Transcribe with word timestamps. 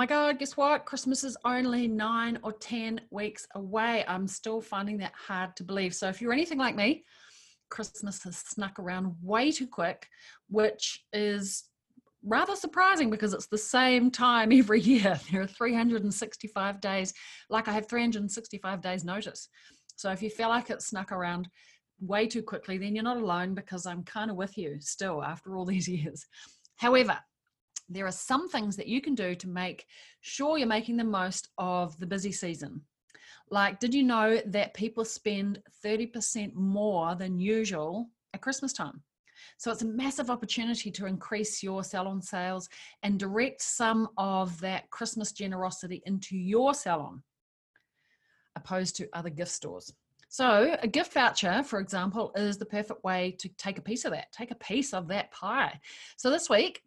My 0.00 0.06
God, 0.06 0.38
guess 0.38 0.56
what? 0.56 0.86
Christmas 0.86 1.24
is 1.24 1.36
only 1.44 1.86
nine 1.86 2.38
or 2.42 2.52
10 2.52 3.02
weeks 3.10 3.46
away. 3.54 4.02
I'm 4.08 4.26
still 4.26 4.62
finding 4.62 4.96
that 4.96 5.12
hard 5.12 5.54
to 5.56 5.62
believe. 5.62 5.94
So, 5.94 6.08
if 6.08 6.22
you're 6.22 6.32
anything 6.32 6.56
like 6.56 6.74
me, 6.74 7.04
Christmas 7.68 8.22
has 8.22 8.38
snuck 8.38 8.78
around 8.78 9.14
way 9.22 9.52
too 9.52 9.66
quick, 9.66 10.08
which 10.48 11.04
is 11.12 11.64
rather 12.24 12.56
surprising 12.56 13.10
because 13.10 13.34
it's 13.34 13.48
the 13.48 13.58
same 13.58 14.10
time 14.10 14.52
every 14.58 14.80
year. 14.80 15.20
There 15.30 15.42
are 15.42 15.46
365 15.46 16.80
days, 16.80 17.12
like 17.50 17.68
I 17.68 17.72
have 17.72 17.86
365 17.86 18.80
days 18.80 19.04
notice. 19.04 19.50
So 19.96 20.10
if 20.10 20.22
you 20.22 20.30
feel 20.30 20.48
like 20.48 20.70
it 20.70 20.80
snuck 20.80 21.12
around 21.12 21.46
way 22.00 22.26
too 22.26 22.42
quickly, 22.42 22.78
then 22.78 22.94
you're 22.94 23.04
not 23.04 23.18
alone 23.18 23.54
because 23.54 23.84
I'm 23.84 24.04
kind 24.04 24.30
of 24.30 24.38
with 24.38 24.56
you 24.56 24.78
still 24.80 25.22
after 25.22 25.56
all 25.56 25.66
these 25.66 25.88
years. 25.98 26.24
However, 26.76 27.18
there 27.90 28.06
are 28.06 28.12
some 28.12 28.48
things 28.48 28.76
that 28.76 28.86
you 28.86 29.00
can 29.00 29.14
do 29.14 29.34
to 29.34 29.48
make 29.48 29.84
sure 30.20 30.56
you're 30.56 30.66
making 30.66 30.96
the 30.96 31.04
most 31.04 31.48
of 31.58 31.98
the 31.98 32.06
busy 32.06 32.32
season. 32.32 32.80
Like, 33.50 33.80
did 33.80 33.92
you 33.92 34.04
know 34.04 34.40
that 34.46 34.74
people 34.74 35.04
spend 35.04 35.60
30% 35.84 36.54
more 36.54 37.16
than 37.16 37.40
usual 37.40 38.08
at 38.32 38.40
Christmas 38.40 38.72
time? 38.72 39.02
So 39.58 39.72
it's 39.72 39.82
a 39.82 39.86
massive 39.86 40.30
opportunity 40.30 40.90
to 40.92 41.06
increase 41.06 41.62
your 41.62 41.82
salon 41.82 42.22
sales 42.22 42.68
and 43.02 43.18
direct 43.18 43.60
some 43.60 44.08
of 44.16 44.60
that 44.60 44.88
Christmas 44.90 45.32
generosity 45.32 46.02
into 46.06 46.36
your 46.36 46.74
salon 46.74 47.22
opposed 48.56 48.96
to 48.96 49.08
other 49.12 49.30
gift 49.30 49.50
stores. 49.50 49.92
So, 50.32 50.76
a 50.80 50.86
gift 50.86 51.12
voucher, 51.12 51.64
for 51.64 51.80
example, 51.80 52.30
is 52.36 52.56
the 52.56 52.64
perfect 52.64 53.02
way 53.02 53.34
to 53.40 53.48
take 53.48 53.78
a 53.78 53.82
piece 53.82 54.04
of 54.04 54.12
that, 54.12 54.30
take 54.30 54.52
a 54.52 54.56
piece 54.56 54.94
of 54.94 55.08
that 55.08 55.32
pie. 55.32 55.80
So, 56.16 56.30
this 56.30 56.48
week, 56.48 56.82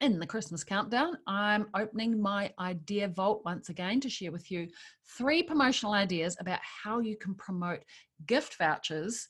in 0.00 0.18
the 0.18 0.26
Christmas 0.26 0.64
countdown, 0.64 1.18
I'm 1.26 1.66
opening 1.74 2.20
my 2.20 2.52
idea 2.58 3.08
vault 3.08 3.42
once 3.44 3.68
again 3.68 4.00
to 4.00 4.08
share 4.08 4.32
with 4.32 4.50
you 4.50 4.68
three 5.16 5.42
promotional 5.42 5.92
ideas 5.92 6.36
about 6.40 6.60
how 6.62 7.00
you 7.00 7.16
can 7.16 7.34
promote 7.34 7.80
gift 8.26 8.56
vouchers 8.58 9.28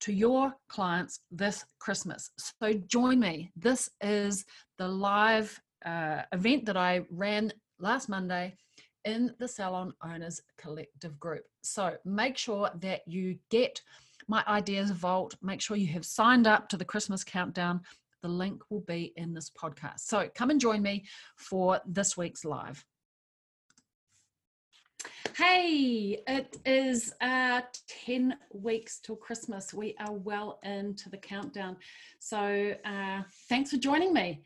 to 0.00 0.12
your 0.12 0.52
clients 0.68 1.20
this 1.30 1.64
Christmas. 1.78 2.30
So 2.60 2.72
join 2.86 3.20
me. 3.20 3.52
This 3.56 3.88
is 4.00 4.44
the 4.78 4.88
live 4.88 5.58
uh, 5.84 6.22
event 6.32 6.66
that 6.66 6.76
I 6.76 7.02
ran 7.10 7.52
last 7.78 8.08
Monday 8.08 8.56
in 9.04 9.32
the 9.38 9.48
Salon 9.48 9.92
Owners 10.04 10.40
Collective 10.58 11.18
group. 11.18 11.44
So 11.62 11.96
make 12.04 12.36
sure 12.36 12.70
that 12.80 13.02
you 13.06 13.38
get 13.50 13.80
my 14.28 14.44
ideas 14.46 14.90
vault. 14.90 15.36
Make 15.42 15.60
sure 15.60 15.76
you 15.76 15.92
have 15.92 16.04
signed 16.04 16.46
up 16.46 16.68
to 16.68 16.76
the 16.76 16.84
Christmas 16.84 17.24
countdown 17.24 17.80
the 18.22 18.28
link 18.28 18.62
will 18.70 18.80
be 18.80 19.12
in 19.16 19.34
this 19.34 19.50
podcast. 19.50 20.00
So 20.00 20.28
come 20.34 20.50
and 20.50 20.60
join 20.60 20.82
me 20.82 21.04
for 21.36 21.80
this 21.86 22.16
week's 22.16 22.44
live. 22.44 22.84
Hey, 25.36 26.22
it 26.26 26.58
is 26.66 27.14
uh, 27.20 27.62
10 28.04 28.36
weeks 28.52 29.00
till 29.00 29.16
Christmas. 29.16 29.72
We 29.72 29.96
are 29.98 30.12
well 30.12 30.60
into 30.62 31.08
the 31.08 31.16
countdown. 31.16 31.76
So 32.18 32.74
uh, 32.84 33.22
thanks 33.48 33.70
for 33.70 33.78
joining 33.78 34.12
me. 34.12 34.42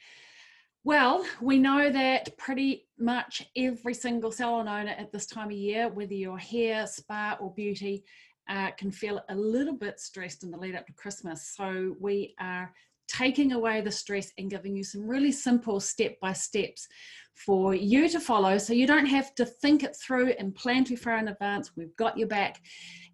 Well, 0.84 1.26
we 1.40 1.58
know 1.58 1.90
that 1.90 2.38
pretty 2.38 2.86
much 2.96 3.44
every 3.56 3.94
single 3.94 4.30
salon 4.30 4.68
owner 4.68 4.94
at 4.96 5.10
this 5.10 5.26
time 5.26 5.48
of 5.48 5.56
year, 5.56 5.88
whether 5.88 6.14
you're 6.14 6.38
hair, 6.38 6.86
spa, 6.86 7.36
or 7.40 7.52
beauty, 7.52 8.04
uh, 8.48 8.70
can 8.70 8.92
feel 8.92 9.20
a 9.28 9.34
little 9.34 9.74
bit 9.74 9.98
stressed 9.98 10.44
in 10.44 10.52
the 10.52 10.56
lead 10.56 10.76
up 10.76 10.86
to 10.86 10.92
Christmas. 10.92 11.52
So 11.56 11.96
we 11.98 12.36
are 12.38 12.72
taking 13.08 13.52
away 13.52 13.80
the 13.80 13.90
stress 13.90 14.32
and 14.38 14.50
giving 14.50 14.76
you 14.76 14.84
some 14.84 15.06
really 15.06 15.32
simple 15.32 15.80
step 15.80 16.18
by 16.20 16.32
steps 16.32 16.88
for 17.34 17.74
you 17.74 18.08
to 18.08 18.18
follow 18.18 18.56
so 18.56 18.72
you 18.72 18.86
don't 18.86 19.06
have 19.06 19.34
to 19.34 19.44
think 19.44 19.84
it 19.84 19.94
through 19.96 20.30
and 20.38 20.54
plan 20.54 20.84
too 20.84 20.96
far 20.96 21.18
in 21.18 21.28
advance. 21.28 21.72
We've 21.76 21.94
got 21.96 22.16
your 22.16 22.28
back. 22.28 22.62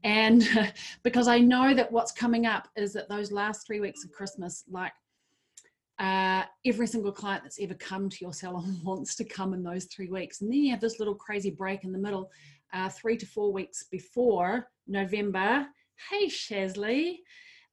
And 0.05 0.49
because 1.03 1.29
I 1.29 1.39
know 1.39 1.75
that 1.75 1.91
what's 1.91 2.13
coming 2.13 2.47
up 2.47 2.69
is 2.77 2.93
that 2.93 3.09
those 3.09 3.33
last 3.33 3.67
three 3.67 3.81
weeks 3.81 4.05
of 4.05 4.13
Christmas, 4.13 4.65
like 4.71 4.93
uh, 5.99 6.45
every 6.65 6.87
single 6.87 7.13
client 7.13 7.43
that's 7.43 7.61
ever 7.61 7.75
come 7.75 8.09
to 8.09 8.17
your 8.21 8.33
salon 8.33 8.81
wants 8.85 9.17
to 9.17 9.25
come 9.25 9.55
in 9.55 9.63
those 9.63 9.87
three 9.87 10.09
weeks. 10.09 10.41
And 10.41 10.51
then 10.51 10.63
you 10.63 10.71
have 10.71 10.81
this 10.81 10.99
little 10.99 11.15
crazy 11.15 11.51
break 11.51 11.85
in 11.85 11.93
the 11.93 11.99
middle, 11.99 12.31
uh, 12.73 12.89
three 12.89 13.17
to 13.17 13.27
four 13.27 13.53
weeks 13.53 13.85
before 13.91 14.69
November. 14.87 15.67
Hey, 16.11 16.27
Shazley 16.27 17.19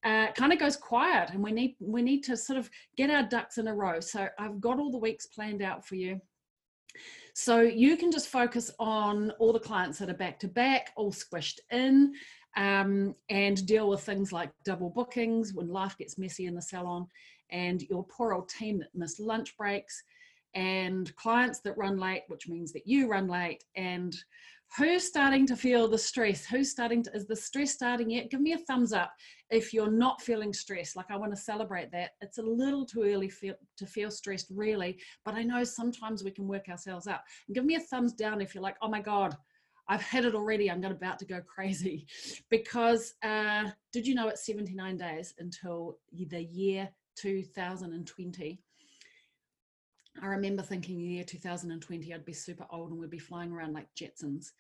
uh, 0.04 0.32
kind 0.32 0.54
of 0.54 0.60
goes 0.60 0.78
quiet 0.78 1.32
and 1.32 1.44
we 1.44 1.52
need 1.52 1.76
we 1.80 2.02
need 2.02 2.24
to 2.24 2.38
sort 2.38 2.58
of 2.58 2.70
get 2.96 3.10
our 3.10 3.24
ducks 3.24 3.58
in 3.58 3.68
a 3.68 3.76
row. 3.76 4.00
So 4.00 4.28
i've 4.38 4.62
got 4.62 4.80
all 4.80 4.92
the 4.92 4.98
weeks 4.98 5.26
planned 5.26 5.62
out 5.62 5.86
for 5.86 5.96
you. 5.96 6.22
So 7.34 7.62
you 7.62 7.98
can 7.98 8.12
just 8.12 8.30
focus 8.30 8.72
on 8.80 9.32
all 9.40 9.54
the 9.54 9.60
clients 9.60 10.00
that 10.00 10.10
are 10.10 10.16
back 10.16 10.40
to 10.40 10.48
back 10.48 10.92
all 10.96 11.12
squished 11.12 11.60
in 11.72 12.14
um, 12.58 13.16
and 13.30 13.66
deal 13.66 13.90
with 13.90 14.02
things 14.02 14.32
like 14.32 14.52
double 14.66 14.90
bookings 14.90 15.54
when 15.54 15.70
life 15.70 15.98
gets 15.98 16.18
messy 16.18 16.48
in 16.48 16.56
the 16.56 16.62
salon 16.62 17.08
and 17.52 17.82
your 17.84 18.06
poor 18.06 18.34
old 18.34 18.50
team 18.50 18.80
that 18.80 18.90
miss 18.94 19.20
lunch 19.20 19.56
breaks 19.58 20.04
and 20.56 21.16
clients 21.16 21.60
that 21.60 21.78
run 21.78 21.98
late 21.98 22.24
which 22.28 22.48
means 22.48 22.74
that 22.74 22.88
you 22.88 23.08
run 23.08 23.28
late 23.28 23.64
and 23.76 24.16
who's 24.78 25.04
starting 25.04 25.46
to 25.48 25.56
feel 25.56 25.88
the 25.88 25.98
stress? 25.98 26.46
Who's 26.46 26.72
starting 26.72 27.04
to 27.04 27.12
is 27.16 27.28
the 27.28 27.36
stress 27.36 27.72
starting 27.72 28.12
yet? 28.12 28.30
Give 28.30 28.42
me 28.42 28.54
a 28.54 28.58
thumbs 28.58 28.94
up 28.94 29.12
if 29.50 29.74
you're 29.74 29.92
not 29.92 30.22
feeling 30.22 30.54
stressed 30.54 30.96
like 30.96 31.10
i 31.10 31.18
want 31.18 31.34
to 31.34 31.42
celebrate 31.42 31.92
that. 31.92 32.12
It's 32.22 32.38
a 32.38 32.44
little 32.44 32.86
too 32.86 33.04
early 33.04 33.30
feel, 33.30 33.56
to 33.78 33.86
feel 33.86 34.12
stressed 34.12 34.48
really 34.52 35.00
but 35.26 35.34
i 35.34 35.44
know 35.44 35.64
sometimes 35.64 36.24
we 36.24 36.32
can 36.32 36.48
work 36.48 36.70
ourselves 36.70 37.08
out 37.08 37.22
and 37.48 37.56
give 37.56 37.66
me 37.66 37.76
a 37.76 37.80
thumbs 37.80 38.14
down 38.14 38.42
if 38.42 38.54
you're 38.54 38.64
like 38.64 38.78
oh 38.82 38.90
my 38.90 39.02
god 39.02 39.36
I've 39.90 40.04
had 40.04 40.24
it 40.24 40.36
already. 40.36 40.70
I'm 40.70 40.84
about 40.84 41.18
to 41.20 41.26
go 41.26 41.42
crazy. 41.42 42.06
Because 42.50 43.16
uh, 43.24 43.66
did 43.92 44.06
you 44.08 44.16
know 44.16 44.28
it's 44.28 44.46
79 44.46 44.98
days 44.98 45.34
until 45.40 45.98
the 46.12 46.44
year 46.44 46.90
2020? 47.16 48.62
I 50.22 50.28
remember 50.28 50.64
thinking 50.64 50.98
the 50.98 51.04
year 51.04 51.24
2020 51.24 52.14
I'd 52.14 52.26
be 52.26 52.34
super 52.34 52.66
old 52.72 52.92
and 52.92 53.00
we'd 53.00 53.10
be 53.10 53.20
flying 53.20 53.52
around 53.52 53.74
like 53.74 53.88
Jetsons, 53.96 54.52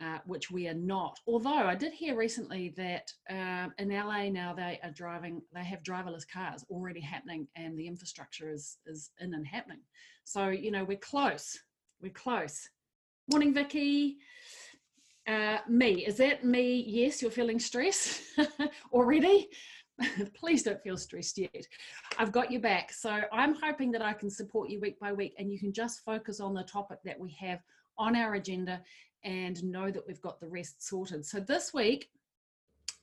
uh, 0.00 0.18
which 0.26 0.50
we 0.50 0.68
are 0.68 0.74
not. 0.74 1.18
Although 1.26 1.50
I 1.50 1.74
did 1.74 1.92
hear 1.92 2.16
recently 2.16 2.74
that 2.76 3.12
uh, 3.30 3.68
in 3.78 3.88
LA 3.90 4.28
now 4.30 4.54
they 4.54 4.80
are 4.82 4.90
driving, 4.90 5.42
they 5.54 5.64
have 5.64 5.82
driverless 5.82 6.28
cars 6.28 6.64
already 6.70 7.00
happening 7.00 7.48
and 7.56 7.78
the 7.78 7.86
infrastructure 7.86 8.50
is, 8.50 8.78
is 8.86 9.10
in 9.20 9.34
and 9.34 9.46
happening. 9.46 9.80
So, 10.24 10.48
you 10.48 10.70
know, 10.70 10.84
we're 10.84 10.98
close. 10.98 11.58
We're 12.00 12.12
close. 12.12 12.68
Morning, 13.30 13.52
Vicky. 13.52 14.18
Uh, 15.26 15.58
me, 15.68 16.06
is 16.06 16.16
that 16.16 16.42
me? 16.42 16.82
Yes, 16.86 17.20
you're 17.20 17.30
feeling 17.30 17.58
stress 17.58 18.22
already. 18.92 19.48
please 20.34 20.62
don't 20.62 20.82
feel 20.82 20.96
stressed 20.96 21.38
yet. 21.38 21.66
I've 22.18 22.32
got 22.32 22.50
your 22.50 22.60
back. 22.60 22.92
So 22.92 23.20
I'm 23.32 23.54
hoping 23.54 23.90
that 23.92 24.02
I 24.02 24.12
can 24.12 24.30
support 24.30 24.70
you 24.70 24.80
week 24.80 24.98
by 25.00 25.12
week 25.12 25.34
and 25.38 25.50
you 25.50 25.58
can 25.58 25.72
just 25.72 26.04
focus 26.04 26.40
on 26.40 26.54
the 26.54 26.62
topic 26.62 26.98
that 27.04 27.18
we 27.18 27.30
have 27.40 27.60
on 27.98 28.14
our 28.14 28.34
agenda 28.34 28.80
and 29.24 29.62
know 29.64 29.90
that 29.90 30.06
we've 30.06 30.22
got 30.22 30.40
the 30.40 30.48
rest 30.48 30.86
sorted. 30.86 31.26
So 31.26 31.40
this 31.40 31.74
week, 31.74 32.10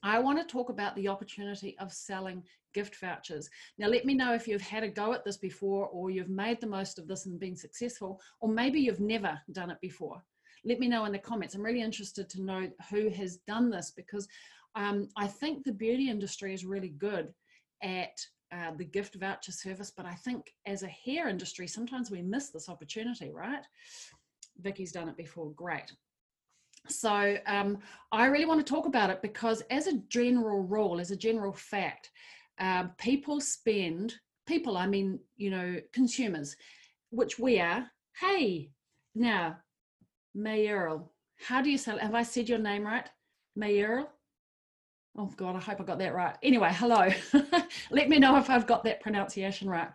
I 0.02 0.18
want 0.18 0.38
to 0.38 0.44
talk 0.44 0.70
about 0.70 0.94
the 0.94 1.08
opportunity 1.08 1.76
of 1.78 1.92
selling 1.92 2.42
gift 2.74 2.96
vouchers. 2.96 3.48
Now, 3.78 3.88
let 3.88 4.04
me 4.04 4.14
know 4.14 4.34
if 4.34 4.46
you've 4.46 4.60
had 4.60 4.84
a 4.84 4.88
go 4.88 5.12
at 5.12 5.24
this 5.24 5.36
before, 5.36 5.86
or 5.86 6.10
you've 6.10 6.28
made 6.28 6.60
the 6.60 6.66
most 6.66 6.98
of 6.98 7.08
this 7.08 7.26
and 7.26 7.40
been 7.40 7.56
successful, 7.56 8.20
or 8.40 8.48
maybe 8.48 8.80
you've 8.80 9.00
never 9.00 9.40
done 9.52 9.70
it 9.70 9.80
before. 9.80 10.22
Let 10.64 10.78
me 10.78 10.88
know 10.88 11.04
in 11.04 11.12
the 11.12 11.18
comments. 11.18 11.54
I'm 11.54 11.62
really 11.62 11.82
interested 11.82 12.28
to 12.30 12.42
know 12.42 12.70
who 12.90 13.08
has 13.10 13.38
done 13.48 13.70
this 13.70 13.92
because 13.94 14.28
um, 14.76 15.08
I 15.16 15.26
think 15.26 15.64
the 15.64 15.72
beauty 15.72 16.10
industry 16.10 16.54
is 16.54 16.64
really 16.64 16.90
good 16.90 17.32
at 17.82 18.16
uh, 18.52 18.72
the 18.76 18.84
gift 18.84 19.16
voucher 19.16 19.52
service, 19.52 19.90
but 19.96 20.06
I 20.06 20.14
think 20.14 20.52
as 20.66 20.82
a 20.82 20.88
hair 20.88 21.28
industry, 21.28 21.66
sometimes 21.66 22.10
we 22.10 22.22
miss 22.22 22.50
this 22.50 22.68
opportunity, 22.68 23.32
right? 23.32 23.64
Vicky's 24.60 24.92
done 24.92 25.08
it 25.08 25.16
before, 25.16 25.50
great. 25.52 25.92
So 26.88 27.36
um, 27.46 27.78
I 28.12 28.26
really 28.26 28.44
want 28.44 28.64
to 28.64 28.72
talk 28.72 28.86
about 28.86 29.10
it 29.10 29.20
because, 29.22 29.62
as 29.70 29.86
a 29.88 29.98
general 30.08 30.62
rule, 30.62 31.00
as 31.00 31.10
a 31.10 31.16
general 31.16 31.52
fact, 31.52 32.10
uh, 32.60 32.84
people 32.98 33.40
spend 33.40 34.14
people. 34.46 34.76
I 34.76 34.86
mean, 34.86 35.18
you 35.36 35.50
know, 35.50 35.80
consumers, 35.92 36.54
which 37.10 37.38
we 37.38 37.58
are. 37.58 37.90
Hey, 38.20 38.70
now, 39.14 39.56
Mayerl, 40.36 41.08
how 41.40 41.60
do 41.60 41.70
you 41.70 41.78
say? 41.78 41.98
Have 41.98 42.14
I 42.14 42.22
said 42.22 42.48
your 42.48 42.58
name 42.58 42.84
right, 42.84 43.08
Mayerl? 43.58 44.06
Oh 45.18 45.32
God, 45.36 45.56
I 45.56 45.60
hope 45.60 45.80
I 45.80 45.84
got 45.84 45.98
that 46.00 46.14
right. 46.14 46.36
Anyway, 46.42 46.70
hello. 46.74 47.08
Let 47.90 48.10
me 48.10 48.18
know 48.18 48.36
if 48.36 48.50
I've 48.50 48.66
got 48.66 48.84
that 48.84 49.00
pronunciation 49.00 49.68
right. 49.68 49.88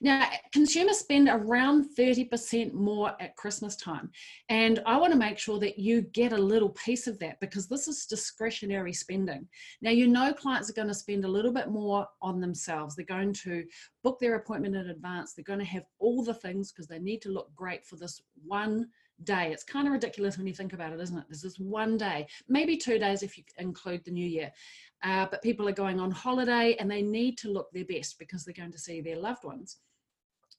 Now, 0.00 0.26
consumers 0.50 0.98
spend 0.98 1.28
around 1.28 1.90
30% 1.94 2.72
more 2.72 3.14
at 3.20 3.36
Christmas 3.36 3.76
time. 3.76 4.10
And 4.48 4.80
I 4.86 4.96
want 4.96 5.12
to 5.12 5.18
make 5.18 5.38
sure 5.38 5.58
that 5.58 5.78
you 5.78 6.00
get 6.00 6.32
a 6.32 6.38
little 6.38 6.70
piece 6.70 7.06
of 7.06 7.18
that 7.18 7.38
because 7.38 7.68
this 7.68 7.86
is 7.86 8.06
discretionary 8.06 8.94
spending. 8.94 9.46
Now, 9.82 9.90
you 9.90 10.08
know, 10.08 10.32
clients 10.32 10.70
are 10.70 10.74
going 10.74 10.88
to 10.88 10.94
spend 10.94 11.26
a 11.26 11.28
little 11.28 11.52
bit 11.52 11.68
more 11.68 12.06
on 12.22 12.40
themselves. 12.40 12.96
They're 12.96 13.04
going 13.04 13.34
to 13.34 13.64
book 14.02 14.20
their 14.20 14.36
appointment 14.36 14.74
in 14.74 14.88
advance. 14.88 15.34
They're 15.34 15.44
going 15.44 15.58
to 15.58 15.66
have 15.66 15.84
all 15.98 16.24
the 16.24 16.34
things 16.34 16.72
because 16.72 16.86
they 16.86 16.98
need 16.98 17.20
to 17.22 17.30
look 17.30 17.54
great 17.54 17.84
for 17.84 17.96
this 17.96 18.22
one 18.46 18.88
day. 19.24 19.50
It's 19.52 19.64
kind 19.64 19.86
of 19.86 19.92
ridiculous 19.92 20.38
when 20.38 20.46
you 20.46 20.54
think 20.54 20.72
about 20.72 20.92
it, 20.92 21.00
isn't 21.00 21.18
it? 21.18 21.24
There's 21.28 21.42
this 21.42 21.58
one 21.58 21.96
day, 21.96 22.26
maybe 22.48 22.76
two 22.76 22.98
days 22.98 23.22
if 23.22 23.36
you 23.36 23.44
include 23.58 24.04
the 24.04 24.10
new 24.10 24.26
year. 24.26 24.52
Uh, 25.02 25.26
but 25.30 25.42
people 25.42 25.68
are 25.68 25.72
going 25.72 25.98
on 25.98 26.10
holiday 26.10 26.76
and 26.78 26.90
they 26.90 27.02
need 27.02 27.36
to 27.38 27.50
look 27.50 27.72
their 27.72 27.84
best 27.84 28.18
because 28.18 28.44
they're 28.44 28.54
going 28.54 28.72
to 28.72 28.78
see 28.78 29.00
their 29.00 29.16
loved 29.16 29.44
ones. 29.44 29.78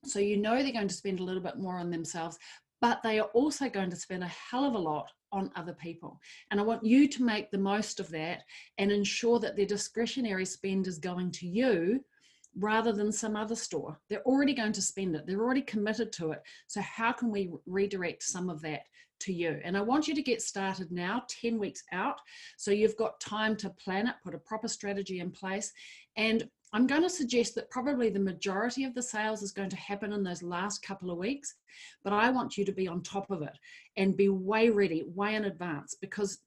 So 0.06 0.20
you 0.20 0.38
know 0.38 0.62
they're 0.62 0.74
going 0.74 0.90
to 0.90 0.94
spend 0.94 1.20
a 1.20 1.24
little 1.24 1.42
bit 1.42 1.58
more 1.58 1.78
on 1.78 1.90
themselves, 1.90 2.38
but 2.82 3.02
they 3.02 3.20
are 3.20 3.30
also 3.34 3.70
going 3.70 3.90
to 3.90 3.96
spend 3.96 4.24
a 4.24 4.28
hell 4.28 4.66
of 4.66 4.74
a 4.74 4.80
lot 4.80 5.10
on 5.32 5.50
other 5.56 5.74
people. 5.74 6.20
And 6.52 6.60
I 6.60 6.64
want 6.64 6.84
you 6.84 7.08
to 7.08 7.24
make 7.24 7.50
the 7.50 7.58
most 7.58 8.00
of 8.02 8.10
that 8.10 8.44
and 8.78 8.92
ensure 8.92 9.40
that 9.40 9.56
their 9.56 9.66
discretionary 9.66 10.46
spend 10.46 10.88
is 10.88 11.00
going 11.00 11.32
to 11.32 11.48
you 11.48 12.04
rather 12.58 12.92
than 12.92 13.12
some 13.12 13.36
other 13.36 13.56
store. 13.56 14.00
They're 14.10 14.24
already 14.24 14.54
going 14.54 14.74
to 14.74 14.82
spend 14.82 15.16
it, 15.16 15.26
they're 15.26 15.42
already 15.42 15.62
committed 15.62 16.12
to 16.14 16.32
it. 16.32 16.42
So, 16.68 16.82
how 16.82 17.12
can 17.12 17.32
we 17.32 17.52
redirect 17.66 18.24
some 18.24 18.50
of 18.50 18.62
that 18.62 18.82
to 19.22 19.34
you? 19.34 19.60
And 19.64 19.78
I 19.78 19.82
want 19.82 20.08
you 20.08 20.16
to 20.16 20.22
get 20.22 20.42
started 20.42 20.92
now, 20.92 21.24
10 21.30 21.58
weeks 21.60 21.84
out. 21.92 22.20
So, 22.58 22.72
you've 22.72 22.98
got 22.98 23.20
time 23.20 23.56
to 23.58 23.70
plan 23.72 24.08
it, 24.08 24.16
put 24.24 24.36
a 24.36 24.40
proper 24.40 24.68
strategy 24.68 25.20
in 25.20 25.32
place. 25.32 25.72
And 26.18 26.48
I'm 26.74 26.88
going 26.88 27.04
to 27.04 27.10
suggest 27.10 27.54
that 27.56 27.70
probably 27.70 28.10
the 28.10 28.20
majority 28.20 28.84
of 28.84 28.96
the 28.96 29.04
sales 29.04 29.44
is 29.44 29.52
going 29.52 29.70
to 29.70 29.76
happen 29.76 30.12
in 30.12 30.24
those 30.24 30.42
last 30.42 30.82
couple 30.82 31.12
of 31.12 31.20
weeks, 31.20 31.54
but 32.04 32.14
I 32.14 32.32
want 32.32 32.58
you 32.58 32.66
to 32.66 32.72
be 32.72 32.88
on 32.88 33.04
top 33.04 33.30
of 33.30 33.44
it 33.44 33.56
and 33.96 34.18
be 34.18 34.30
way 34.30 34.72
ready, 34.72 35.04
way 35.06 35.36
in 35.36 35.46
advance, 35.46 35.96
because 36.02 36.40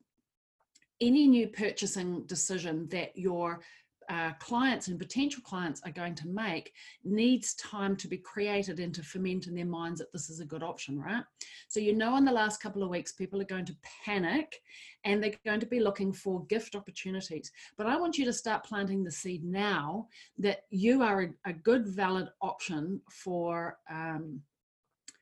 any 1.01 1.29
new 1.29 1.47
purchasing 1.47 2.25
decision 2.27 2.89
that 2.89 3.13
you're 3.15 3.61
uh, 4.09 4.33
clients 4.39 4.89
and 4.89 4.99
potential 4.99 5.43
clients 5.45 5.81
are 5.85 5.91
going 5.91 6.15
to 6.15 6.29
make 6.29 6.73
needs 7.05 7.55
time 7.55 7.97
to 7.97 8.09
be 8.09 8.19
created 8.19 8.81
and 8.81 8.95
to 8.95 9.03
ferment 9.03 9.47
in 9.47 9.55
their 9.55 9.67
minds 9.67 9.99
that 10.01 10.13
this 10.13 10.31
is 10.31 10.41
a 10.41 10.45
good 10.45 10.63
option, 10.63 10.99
right? 10.99 11.25
So, 11.69 11.81
you 11.81 11.95
know, 11.95 12.17
in 12.17 12.25
the 12.25 12.33
last 12.33 12.63
couple 12.63 12.83
of 12.83 12.91
weeks, 12.91 13.13
people 13.13 13.41
are 13.41 13.45
going 13.45 13.67
to 13.67 13.77
panic 14.05 14.61
and 15.05 15.23
they're 15.23 15.33
going 15.45 15.61
to 15.61 15.67
be 15.67 15.81
looking 15.81 16.13
for 16.13 16.45
gift 16.47 16.75
opportunities. 16.75 17.51
But 17.77 17.87
I 17.87 17.97
want 17.97 18.19
you 18.19 18.25
to 18.27 18.33
start 18.33 18.65
planting 18.65 19.05
the 19.05 19.11
seed 19.11 19.45
now 19.45 20.09
that 20.39 20.63
you 20.71 21.03
are 21.03 21.23
a, 21.23 21.51
a 21.51 21.53
good, 21.53 21.87
valid 21.87 22.29
option 22.41 23.01
for. 23.11 23.79
Um, 23.91 24.43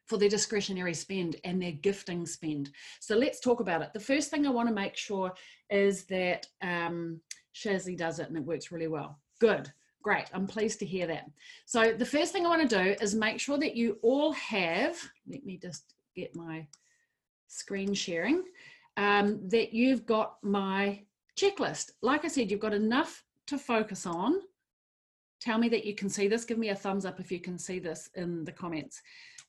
for 0.06 0.18
their 0.18 0.28
discretionary 0.28 0.94
spend 0.94 1.36
and 1.44 1.60
their 1.60 1.72
gifting 1.72 2.26
spend. 2.26 2.70
So 3.00 3.16
let's 3.16 3.40
talk 3.40 3.60
about 3.60 3.82
it. 3.82 3.92
The 3.94 4.00
first 4.00 4.30
thing 4.30 4.46
I 4.46 4.50
want 4.50 4.68
to 4.68 4.74
make 4.74 4.96
sure 4.96 5.32
is 5.70 6.04
that 6.04 6.46
um, 6.62 7.20
Shazzy 7.54 7.96
does 7.96 8.18
it 8.18 8.28
and 8.28 8.36
it 8.36 8.44
works 8.44 8.72
really 8.72 8.88
well. 8.88 9.18
Good. 9.40 9.72
Great. 10.02 10.26
I'm 10.34 10.46
pleased 10.46 10.78
to 10.80 10.86
hear 10.86 11.06
that. 11.06 11.30
So 11.64 11.92
the 11.92 12.04
first 12.04 12.32
thing 12.32 12.44
I 12.44 12.50
want 12.50 12.68
to 12.68 12.84
do 12.84 12.96
is 13.00 13.14
make 13.14 13.40
sure 13.40 13.58
that 13.58 13.74
you 13.74 13.98
all 14.02 14.32
have, 14.32 14.96
let 15.26 15.46
me 15.46 15.56
just 15.56 15.94
get 16.14 16.36
my 16.36 16.66
screen 17.48 17.94
sharing, 17.94 18.44
um, 18.96 19.40
that 19.48 19.72
you've 19.72 20.04
got 20.04 20.36
my 20.42 21.00
checklist. 21.38 21.92
Like 22.02 22.24
I 22.24 22.28
said, 22.28 22.50
you've 22.50 22.60
got 22.60 22.74
enough 22.74 23.24
to 23.46 23.56
focus 23.56 24.04
on. 24.04 24.40
Tell 25.40 25.58
me 25.58 25.68
that 25.70 25.84
you 25.84 25.94
can 25.94 26.08
see 26.08 26.28
this. 26.28 26.44
Give 26.44 26.58
me 26.58 26.68
a 26.68 26.74
thumbs 26.74 27.06
up 27.06 27.18
if 27.18 27.32
you 27.32 27.40
can 27.40 27.58
see 27.58 27.78
this 27.78 28.10
in 28.14 28.44
the 28.44 28.52
comments. 28.52 29.00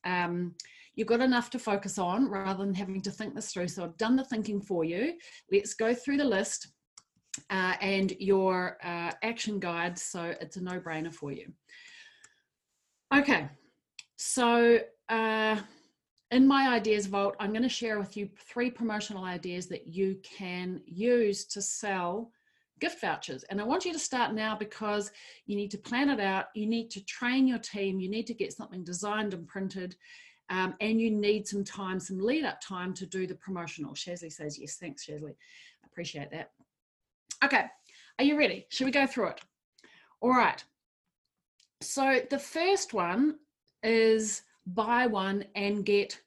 Um, 0.06 0.56
you've 0.96 1.08
got 1.08 1.22
enough 1.22 1.50
to 1.52 1.60
focus 1.60 1.98
on 1.98 2.30
rather 2.30 2.64
than 2.64 2.74
having 2.74 3.02
to 3.02 3.12
think 3.12 3.36
this 3.36 3.52
through. 3.52 3.68
So 3.68 3.84
I've 3.84 3.98
done 3.98 4.16
the 4.16 4.24
thinking 4.24 4.62
for 4.62 4.84
you. 4.84 5.14
Let's 5.52 5.74
go 5.74 5.94
through 5.94 6.18
the 6.18 6.26
list 6.26 6.68
uh, 7.50 7.74
and 7.82 8.14
your 8.20 8.78
uh, 8.84 9.12
action 9.24 9.60
guide. 9.60 9.98
So 9.98 10.36
it's 10.42 10.58
a 10.58 10.64
no 10.64 10.80
brainer 10.80 11.14
for 11.14 11.32
you. 11.32 11.52
Okay, 13.16 13.48
so 14.18 14.80
uh, 15.10 15.58
in 16.32 16.48
my 16.48 16.70
ideas 16.70 17.06
vault, 17.06 17.36
I'm 17.40 17.52
going 17.52 17.64
to 17.64 17.70
share 17.70 18.00
with 18.00 18.18
you 18.18 18.30
three 18.38 18.70
promotional 18.70 19.24
ideas 19.24 19.68
that 19.68 19.88
you 19.88 20.20
can 20.24 20.82
use 20.86 21.46
to 21.46 21.62
sell 21.62 22.32
gift 22.80 23.00
vouchers. 23.00 23.44
And 23.44 23.62
I 23.62 23.64
want 23.64 23.86
you 23.86 23.94
to 23.94 24.00
start 24.00 24.34
now 24.34 24.56
because 24.56 25.12
you 25.46 25.56
need 25.56 25.72
to 25.72 25.78
plan 25.78 26.10
it 26.10 26.20
out, 26.20 26.48
you 26.56 26.66
need 26.66 26.90
to 26.92 27.06
train 27.06 27.48
your 27.48 27.60
team, 27.60 28.00
you 28.00 28.10
need 28.10 28.28
to 28.28 28.34
get 28.34 28.54
something 28.54 28.84
designed 28.84 29.34
and 29.34 29.48
printed. 29.48 29.96
Um, 30.50 30.76
and 30.80 31.02
you 31.02 31.10
need 31.10 31.48
some 31.48 31.64
time, 31.64 32.00
some 32.00 32.20
lead 32.20 32.46
up 32.46 32.62
time 32.62 32.94
to 32.96 33.06
do 33.06 33.26
the 33.26 33.36
promotional. 33.36 33.94
Shazly 33.94 34.32
says 34.32 34.60
yes. 34.60 34.76
Thanks, 34.76 35.06
Shazly. 35.06 35.32
I 35.32 35.88
appreciate 35.88 36.30
that. 36.32 36.52
Okay, 37.46 37.66
are 38.18 38.26
you 38.26 38.40
ready? 38.40 38.66
Should 38.70 38.86
we 38.86 38.92
go 38.92 39.06
through 39.06 39.28
it? 39.28 39.42
All 40.20 40.32
right. 40.32 40.64
So 41.80 42.22
the 42.32 42.40
first 42.40 42.92
one 42.92 43.36
is 43.84 44.42
buy 44.66 45.06
one 45.06 45.46
and 45.54 45.86
get 45.86 46.20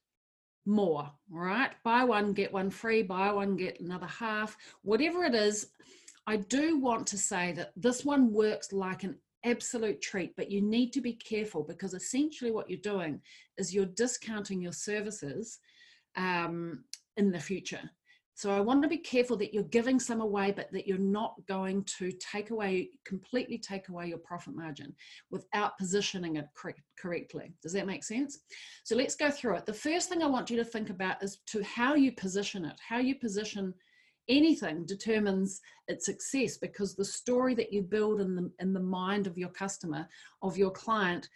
more, 0.64 1.10
right? 1.28 1.72
Buy 1.82 2.04
one, 2.04 2.34
get 2.34 2.52
one 2.52 2.70
free, 2.70 3.02
buy 3.02 3.32
one, 3.32 3.56
get 3.56 3.80
another 3.80 4.06
half, 4.06 4.56
whatever 4.82 5.24
it 5.24 5.34
is. 5.34 5.70
I 6.28 6.36
do 6.36 6.78
want 6.78 7.04
to 7.08 7.18
say 7.18 7.50
that 7.54 7.72
this 7.74 8.04
one 8.04 8.32
works 8.32 8.72
like 8.72 9.02
an 9.02 9.16
absolute 9.44 10.00
treat, 10.00 10.36
but 10.36 10.52
you 10.52 10.62
need 10.62 10.92
to 10.92 11.00
be 11.00 11.14
careful 11.14 11.64
because 11.64 11.94
essentially 11.94 12.52
what 12.52 12.70
you're 12.70 12.78
doing 12.78 13.20
is 13.56 13.74
you're 13.74 13.86
discounting 13.86 14.62
your 14.62 14.72
services 14.72 15.58
um, 16.14 16.84
in 17.16 17.32
the 17.32 17.40
future. 17.40 17.90
So 18.38 18.52
I 18.52 18.60
want 18.60 18.84
to 18.84 18.88
be 18.88 18.98
careful 18.98 19.36
that 19.38 19.52
you're 19.52 19.64
giving 19.64 19.98
some 19.98 20.20
away, 20.20 20.52
but 20.52 20.70
that 20.70 20.86
you're 20.86 20.96
not 20.96 21.34
going 21.48 21.82
to 21.98 22.12
take 22.12 22.50
away, 22.50 22.90
completely 23.04 23.58
take 23.58 23.88
away 23.88 24.06
your 24.06 24.18
profit 24.18 24.54
margin 24.54 24.94
without 25.32 25.76
positioning 25.76 26.36
it 26.36 26.46
correct, 26.54 26.82
correctly. 26.96 27.52
Does 27.64 27.72
that 27.72 27.88
make 27.88 28.04
sense? 28.04 28.38
So 28.84 28.94
let's 28.94 29.16
go 29.16 29.32
through 29.32 29.56
it. 29.56 29.66
The 29.66 29.74
first 29.74 30.08
thing 30.08 30.22
I 30.22 30.28
want 30.28 30.50
you 30.50 30.56
to 30.56 30.64
think 30.64 30.88
about 30.88 31.20
is 31.20 31.38
to 31.46 31.64
how 31.64 31.96
you 31.96 32.12
position 32.12 32.64
it. 32.64 32.76
How 32.88 32.98
you 32.98 33.16
position 33.16 33.74
anything 34.28 34.86
determines 34.86 35.60
its 35.88 36.06
success 36.06 36.58
because 36.58 36.94
the 36.94 37.04
story 37.04 37.56
that 37.56 37.72
you 37.72 37.82
build 37.82 38.20
in 38.20 38.36
the 38.36 38.52
in 38.60 38.72
the 38.72 38.78
mind 38.78 39.26
of 39.26 39.36
your 39.36 39.48
customer, 39.48 40.06
of 40.42 40.56
your 40.56 40.70
client, 40.70 41.28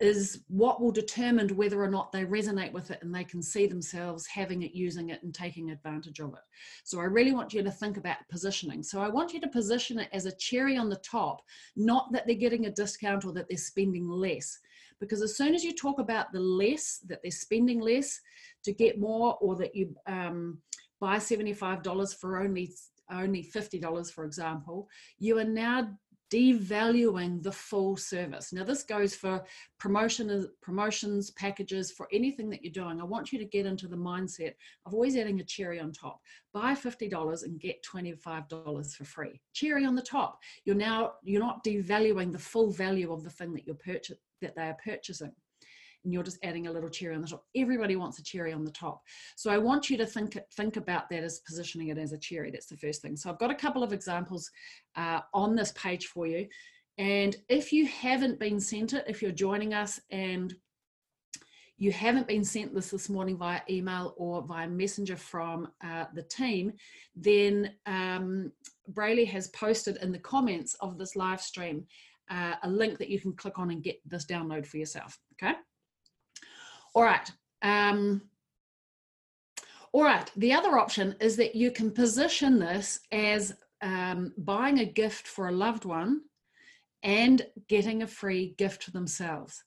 is 0.00 0.44
what 0.48 0.80
will 0.80 0.90
determine 0.90 1.54
whether 1.56 1.82
or 1.82 1.88
not 1.88 2.10
they 2.10 2.24
resonate 2.24 2.72
with 2.72 2.90
it 2.90 2.98
and 3.02 3.14
they 3.14 3.24
can 3.24 3.42
see 3.42 3.66
themselves 3.66 4.26
having 4.26 4.62
it, 4.62 4.72
using 4.72 5.10
it, 5.10 5.22
and 5.22 5.34
taking 5.34 5.70
advantage 5.70 6.20
of 6.20 6.32
it. 6.32 6.40
So 6.84 7.00
I 7.00 7.04
really 7.04 7.32
want 7.32 7.52
you 7.52 7.62
to 7.62 7.70
think 7.70 7.98
about 7.98 8.16
positioning. 8.30 8.82
So 8.82 9.00
I 9.00 9.08
want 9.08 9.34
you 9.34 9.40
to 9.40 9.48
position 9.48 9.98
it 9.98 10.08
as 10.12 10.24
a 10.24 10.36
cherry 10.36 10.76
on 10.78 10.88
the 10.88 10.96
top, 10.96 11.42
not 11.76 12.10
that 12.12 12.26
they're 12.26 12.34
getting 12.36 12.66
a 12.66 12.70
discount 12.70 13.26
or 13.26 13.32
that 13.34 13.46
they're 13.48 13.58
spending 13.58 14.08
less. 14.08 14.58
Because 15.00 15.22
as 15.22 15.36
soon 15.36 15.54
as 15.54 15.64
you 15.64 15.74
talk 15.74 15.98
about 15.98 16.32
the 16.32 16.40
less, 16.40 17.00
that 17.06 17.20
they're 17.22 17.30
spending 17.30 17.80
less 17.80 18.18
to 18.64 18.72
get 18.72 18.98
more, 18.98 19.36
or 19.40 19.54
that 19.56 19.74
you 19.74 19.94
um, 20.06 20.58
buy 21.00 21.16
$75 21.16 22.16
for 22.16 22.38
only 22.38 22.72
only 23.12 23.42
$50, 23.42 24.12
for 24.12 24.24
example, 24.24 24.88
you 25.18 25.36
are 25.38 25.44
now 25.44 25.88
devaluing 26.32 27.42
the 27.42 27.52
full 27.52 27.96
service. 27.96 28.52
Now, 28.52 28.64
this 28.64 28.84
goes 28.84 29.14
for 29.14 29.44
promotion, 29.78 30.48
promotions, 30.62 31.30
packages, 31.32 31.90
for 31.90 32.08
anything 32.12 32.48
that 32.50 32.62
you're 32.62 32.72
doing. 32.72 33.00
I 33.00 33.04
want 33.04 33.32
you 33.32 33.38
to 33.38 33.44
get 33.44 33.66
into 33.66 33.88
the 33.88 33.96
mindset 33.96 34.52
of 34.86 34.94
always 34.94 35.16
adding 35.16 35.40
a 35.40 35.44
cherry 35.44 35.80
on 35.80 35.92
top. 35.92 36.20
Buy 36.54 36.74
$50 36.74 37.42
and 37.42 37.60
get 37.60 37.84
$25 37.84 38.94
for 38.94 39.04
free. 39.04 39.40
Cherry 39.54 39.84
on 39.84 39.96
the 39.96 40.02
top. 40.02 40.38
You're 40.64 40.76
now 40.76 41.14
you're 41.22 41.40
not 41.40 41.64
devaluing 41.64 42.32
the 42.32 42.38
full 42.38 42.70
value 42.70 43.12
of 43.12 43.24
the 43.24 43.30
thing 43.30 43.52
that 43.54 43.66
you're 43.66 43.76
purchase 43.76 44.18
that 44.40 44.56
they 44.56 44.62
are 44.62 44.76
purchasing 44.82 45.32
and 46.04 46.12
you're 46.12 46.22
just 46.22 46.38
adding 46.42 46.66
a 46.66 46.72
little 46.72 46.88
cherry 46.88 47.14
on 47.14 47.22
the 47.22 47.28
top. 47.28 47.44
Everybody 47.54 47.96
wants 47.96 48.18
a 48.18 48.22
cherry 48.22 48.52
on 48.52 48.64
the 48.64 48.70
top. 48.70 49.02
So 49.36 49.50
I 49.50 49.58
want 49.58 49.90
you 49.90 49.96
to 49.98 50.06
think, 50.06 50.38
think 50.54 50.76
about 50.76 51.08
that 51.10 51.22
as 51.22 51.40
positioning 51.40 51.88
it 51.88 51.98
as 51.98 52.12
a 52.12 52.18
cherry. 52.18 52.50
That's 52.50 52.66
the 52.66 52.76
first 52.76 53.02
thing. 53.02 53.16
So 53.16 53.30
I've 53.30 53.38
got 53.38 53.50
a 53.50 53.54
couple 53.54 53.82
of 53.82 53.92
examples 53.92 54.50
uh, 54.96 55.20
on 55.34 55.54
this 55.54 55.72
page 55.72 56.06
for 56.06 56.26
you. 56.26 56.46
And 56.98 57.36
if 57.48 57.72
you 57.72 57.86
haven't 57.86 58.38
been 58.38 58.60
sent 58.60 58.92
it, 58.92 59.04
if 59.06 59.22
you're 59.22 59.32
joining 59.32 59.74
us 59.74 60.00
and 60.10 60.54
you 61.78 61.90
haven't 61.92 62.28
been 62.28 62.44
sent 62.44 62.74
this 62.74 62.90
this 62.90 63.08
morning 63.08 63.38
via 63.38 63.62
email 63.70 64.14
or 64.18 64.42
via 64.42 64.68
messenger 64.68 65.16
from 65.16 65.68
uh, 65.82 66.04
the 66.14 66.22
team, 66.24 66.74
then 67.16 67.72
um, 67.86 68.52
Brayley 68.88 69.24
has 69.24 69.48
posted 69.48 69.96
in 70.02 70.12
the 70.12 70.18
comments 70.18 70.74
of 70.80 70.98
this 70.98 71.16
live 71.16 71.40
stream 71.40 71.86
uh, 72.30 72.54
a 72.62 72.70
link 72.70 72.98
that 72.98 73.08
you 73.08 73.18
can 73.18 73.32
click 73.32 73.58
on 73.58 73.70
and 73.70 73.82
get 73.82 73.98
this 74.06 74.26
download 74.26 74.66
for 74.66 74.76
yourself. 74.76 75.18
Okay. 75.42 75.54
All 76.94 77.02
right. 77.02 77.30
Um, 77.62 78.22
all 79.92 80.04
right. 80.04 80.30
The 80.36 80.52
other 80.52 80.78
option 80.78 81.16
is 81.20 81.36
that 81.36 81.54
you 81.54 81.70
can 81.70 81.90
position 81.90 82.58
this 82.58 83.00
as 83.12 83.54
um, 83.82 84.32
buying 84.38 84.80
a 84.80 84.84
gift 84.84 85.26
for 85.26 85.48
a 85.48 85.52
loved 85.52 85.84
one 85.84 86.22
and 87.02 87.46
getting 87.68 88.02
a 88.02 88.06
free 88.06 88.54
gift 88.58 88.84
for 88.84 88.90
themselves. 88.90 89.62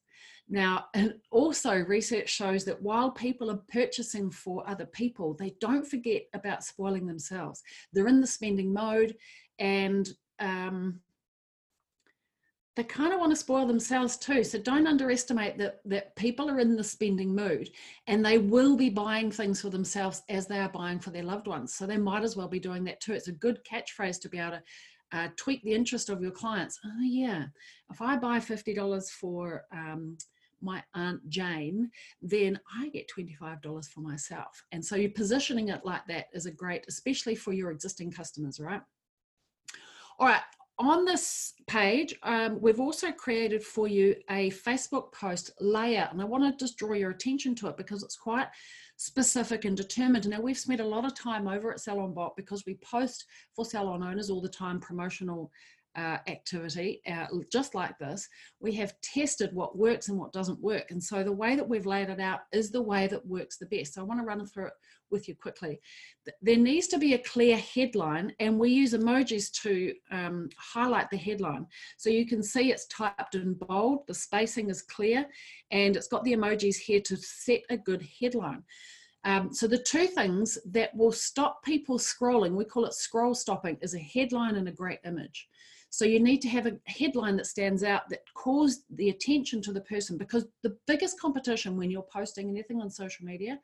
Now, 0.50 0.86
also 1.32 1.74
research 1.74 2.30
shows 2.30 2.66
that 2.66 2.82
while 2.82 3.12
people 3.12 3.50
are 3.50 3.62
purchasing 3.72 4.30
for 4.30 4.70
other 4.70 4.86
people, 4.86 5.34
they 5.34 5.56
don't 5.60 5.88
forget 5.88 6.24
about 6.34 6.64
spoiling 6.64 7.08
themselves. 7.08 7.64
They're 7.92 8.08
in 8.08 8.22
the 8.22 8.28
spending 8.28 8.74
mode 8.74 9.16
and 9.60 10.10
um, 10.40 11.00
they 12.76 12.84
kind 12.84 13.14
of 13.14 13.20
want 13.20 13.32
to 13.32 13.36
spoil 13.36 13.68
themselves 13.68 14.18
too. 14.18 14.44
So 14.44 14.58
don't 14.58 14.88
underestimate 14.88 15.58
that, 15.60 15.80
that 15.86 16.16
people 16.16 16.50
are 16.50 16.60
in 16.60 16.76
the 16.76 16.84
spending 16.84 17.36
mood 17.36 17.70
and 18.08 18.26
they 18.26 18.40
will 18.40 18.76
be 18.76 18.90
buying 18.90 19.32
things 19.32 19.62
for 19.62 19.70
themselves 19.70 20.24
as 20.30 20.48
they 20.48 20.60
are 20.60 20.70
buying 20.70 21.00
for 21.00 21.12
their 21.12 21.24
loved 21.24 21.48
ones. 21.48 21.76
So 21.76 21.86
they 21.86 21.98
might 21.98 22.24
as 22.24 22.36
well 22.36 22.48
be 22.48 22.60
doing 22.60 22.84
that 22.86 23.00
too. 23.00 23.14
It's 23.14 23.28
a 23.28 23.34
good 23.34 23.60
catchphrase 23.64 24.20
to 24.22 24.30
be 24.30 24.40
able 24.40 24.52
to 24.52 24.64
uh, 25.12 25.28
tweak 25.38 25.62
the 25.64 25.74
interest 25.74 26.10
of 26.10 26.22
your 26.22 26.32
clients. 26.32 26.80
Oh, 26.84 27.04
yeah, 27.04 27.46
if 27.92 28.02
I 28.02 28.18
buy 28.18 28.40
$50 28.40 29.10
for 29.12 29.64
um, 29.72 30.18
my 30.60 30.82
Aunt 30.96 31.28
Jane, 31.30 31.92
then 32.22 32.60
I 32.76 32.90
get 32.90 33.10
$25 33.16 33.86
for 33.90 34.00
myself. 34.00 34.64
And 34.72 34.84
so 34.84 34.96
you're 34.96 35.12
positioning 35.12 35.70
it 35.70 35.86
like 35.86 36.08
that 36.08 36.28
is 36.34 36.48
a 36.48 36.52
great, 36.52 36.86
especially 36.88 37.36
for 37.36 37.54
your 37.54 37.70
existing 37.70 38.12
customers, 38.12 38.60
right? 38.60 38.82
All 40.18 40.28
right, 40.28 40.42
on 40.80 41.06
this 41.06 41.54
page, 41.68 42.16
um, 42.24 42.60
we've 42.60 42.80
also 42.80 43.12
created 43.12 43.64
for 43.64 43.88
you 43.88 44.16
a 44.30 44.50
Facebook 44.52 45.12
post 45.12 45.52
layout, 45.62 46.12
and 46.12 46.22
I 46.22 46.26
want 46.26 46.44
to 46.44 46.66
just 46.66 46.78
draw 46.78 46.94
your 46.94 47.12
attention 47.12 47.54
to 47.56 47.68
it 47.68 47.78
because 47.78 48.02
it's 48.02 48.16
quite 48.16 48.48
specific 48.98 49.66
and 49.66 49.78
determined. 49.78 50.28
Now, 50.28 50.42
we've 50.42 50.58
spent 50.58 50.82
a 50.82 50.86
lot 50.86 51.06
of 51.06 51.16
time 51.16 51.48
over 51.48 51.72
at 51.72 51.80
SalonBot 51.80 52.32
because 52.36 52.64
we 52.66 52.76
post 52.76 53.26
for 53.56 53.66
salon 53.66 54.04
owners 54.04 54.30
all 54.30 54.42
the 54.42 54.50
time 54.50 54.80
promotional 54.80 55.52
uh, 55.96 56.18
activity, 56.28 57.02
uh, 57.10 57.28
just 57.52 57.76
like 57.76 57.98
this, 58.00 58.28
we 58.60 58.74
have 58.74 58.94
tested 59.02 59.54
what 59.54 59.78
works 59.78 60.10
and 60.10 60.18
what 60.18 60.34
doesn't 60.34 60.62
work. 60.62 60.92
And 60.92 61.04
so 61.04 61.24
the 61.24 61.32
way 61.32 61.56
that 61.56 61.68
we've 61.68 61.86
laid 61.86 62.10
it 62.10 62.20
out 62.20 62.42
is 62.52 62.72
the 62.72 62.82
way 62.82 63.08
that 63.08 63.26
works 63.26 63.58
the 63.58 63.66
best. 63.68 63.94
So 63.94 64.02
I 64.02 64.06
want 64.06 64.20
to 64.20 64.26
run 64.26 64.46
through 64.46 64.68
it 64.68 64.74
with 65.12 65.28
you 65.28 65.36
quickly. 65.36 65.80
There 66.42 66.58
needs 66.58 66.88
to 66.88 66.98
be 66.98 67.14
a 67.14 67.20
clear 67.20 67.58
headline, 67.58 68.34
and 68.40 68.60
we 68.60 68.72
use 68.72 68.94
emojis 68.94 69.52
to 69.62 69.94
um, 70.12 70.50
highlight 70.58 71.10
the 71.10 71.18
headline. 71.18 71.68
So 71.98 72.10
you 72.10 72.26
can 72.26 72.42
see 72.42 72.72
it's 72.72 72.88
typed 72.88 73.36
in 73.36 73.54
bold, 73.54 74.08
the 74.08 74.14
spacing 74.14 74.70
is 74.70 74.82
clear, 74.82 75.26
and 75.72 75.96
it's 75.96 76.08
got 76.08 76.24
the 76.24 76.34
emojis 76.34 76.76
here 76.76 77.02
to 77.02 77.16
set 77.18 77.62
a 77.70 77.78
good 77.78 78.06
headline. 78.20 78.64
Um, 79.26 79.54
so 79.54 79.68
the 79.68 79.78
two 79.78 80.08
things 80.08 80.58
that 80.66 80.94
will 80.96 81.14
stop 81.14 81.64
people 81.64 81.98
scrolling, 81.98 82.56
we 82.56 82.66
call 82.66 82.86
it 82.86 82.94
scroll 82.94 83.34
stopping, 83.34 83.78
is 83.82 83.94
a 83.94 84.00
headline 84.00 84.56
and 84.56 84.68
a 84.68 84.72
great 84.72 85.00
image. 85.06 85.48
So 85.94 86.06
you 86.06 86.20
need 86.20 86.42
to 86.42 86.50
have 86.50 86.66
a 86.66 86.80
headline 86.88 87.38
that 87.38 87.46
stands 87.46 87.84
out 87.84 88.10
that 88.10 88.22
calls 88.34 88.80
the 88.96 89.10
attention 89.10 89.62
to 89.62 89.72
the 89.72 89.82
person 89.82 90.18
because 90.18 90.48
the 90.64 90.76
biggest 90.88 91.20
competition 91.20 91.78
when 91.78 91.92
you're 91.92 92.08
posting 92.12 92.50
anything 92.50 92.82
on 92.82 92.90
social 92.90 93.24
media 93.24 93.60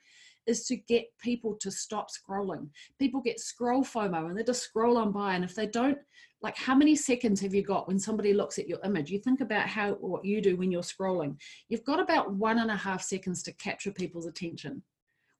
is 0.46 0.68
to 0.68 0.76
get 0.76 1.06
people 1.20 1.56
to 1.56 1.72
stop 1.72 2.10
scrolling. 2.12 2.70
People 3.00 3.20
get 3.20 3.40
scroll 3.40 3.84
FOMO 3.84 4.30
and 4.30 4.38
they 4.38 4.44
just 4.44 4.62
scroll 4.62 5.00
on 5.00 5.12
by. 5.12 5.34
And 5.34 5.44
if 5.44 5.56
they 5.56 5.66
don't, 5.66 5.98
like 6.44 6.56
how 6.56 6.76
many 6.76 6.96
seconds 6.96 7.42
have 7.42 7.56
you 7.56 7.64
got 7.64 7.88
when 7.88 7.98
somebody 7.98 8.32
looks 8.32 8.60
at 8.60 8.70
your 8.70 8.80
image? 8.86 9.10
You 9.10 9.18
think 9.18 9.42
about 9.42 9.68
how 9.68 9.94
what 9.94 10.24
you 10.24 10.40
do 10.40 10.56
when 10.56 10.72
you're 10.72 10.84
scrolling. 10.84 11.36
You've 11.68 11.84
got 11.84 12.00
about 12.00 12.32
one 12.32 12.60
and 12.60 12.70
a 12.70 12.76
half 12.76 13.02
seconds 13.02 13.42
to 13.42 13.54
capture 13.54 13.92
people's 13.92 14.28
attention. 14.28 14.84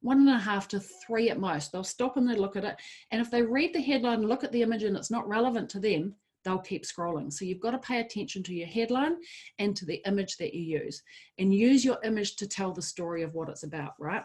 One 0.00 0.18
and 0.18 0.30
a 0.30 0.38
half 0.38 0.66
to 0.66 0.80
three 0.80 1.30
at 1.30 1.38
most. 1.38 1.70
They'll 1.70 1.84
stop 1.84 2.16
and 2.16 2.28
they 2.28 2.34
look 2.34 2.56
at 2.56 2.64
it. 2.64 2.74
And 3.12 3.20
if 3.20 3.30
they 3.30 3.42
read 3.42 3.74
the 3.74 3.80
headline, 3.80 4.26
look 4.26 4.42
at 4.42 4.50
the 4.50 4.62
image, 4.62 4.82
and 4.82 4.96
it's 4.96 5.10
not 5.10 5.28
relevant 5.28 5.68
to 5.70 5.78
them, 5.78 6.16
they'll 6.44 6.58
keep 6.58 6.84
scrolling. 6.84 7.32
So 7.32 7.44
you've 7.44 7.60
got 7.60 7.72
to 7.72 7.78
pay 7.78 8.00
attention 8.00 8.42
to 8.44 8.54
your 8.54 8.66
headline 8.66 9.16
and 9.58 9.76
to 9.76 9.84
the 9.84 10.02
image 10.06 10.36
that 10.38 10.54
you 10.54 10.62
use 10.80 11.02
and 11.38 11.54
use 11.54 11.84
your 11.84 11.98
image 12.04 12.36
to 12.36 12.48
tell 12.48 12.72
the 12.72 12.82
story 12.82 13.22
of 13.22 13.34
what 13.34 13.48
it's 13.48 13.62
about, 13.62 13.92
right? 13.98 14.24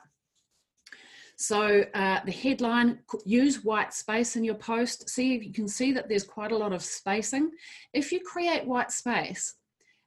So 1.37 1.83
uh, 1.93 2.19
the 2.25 2.31
headline, 2.31 2.99
use 3.25 3.63
white 3.63 3.93
space 3.93 4.37
in 4.37 4.43
your 4.45 4.55
post. 4.55 5.09
See, 5.09 5.37
you 5.37 5.51
can 5.51 5.67
see 5.67 5.91
that 5.91 6.07
there's 6.07 6.23
quite 6.23 6.53
a 6.53 6.57
lot 6.57 6.71
of 6.71 6.81
spacing. 6.81 7.51
If 7.93 8.11
you 8.13 8.21
create 8.21 8.65
white 8.65 8.91
space, 8.91 9.53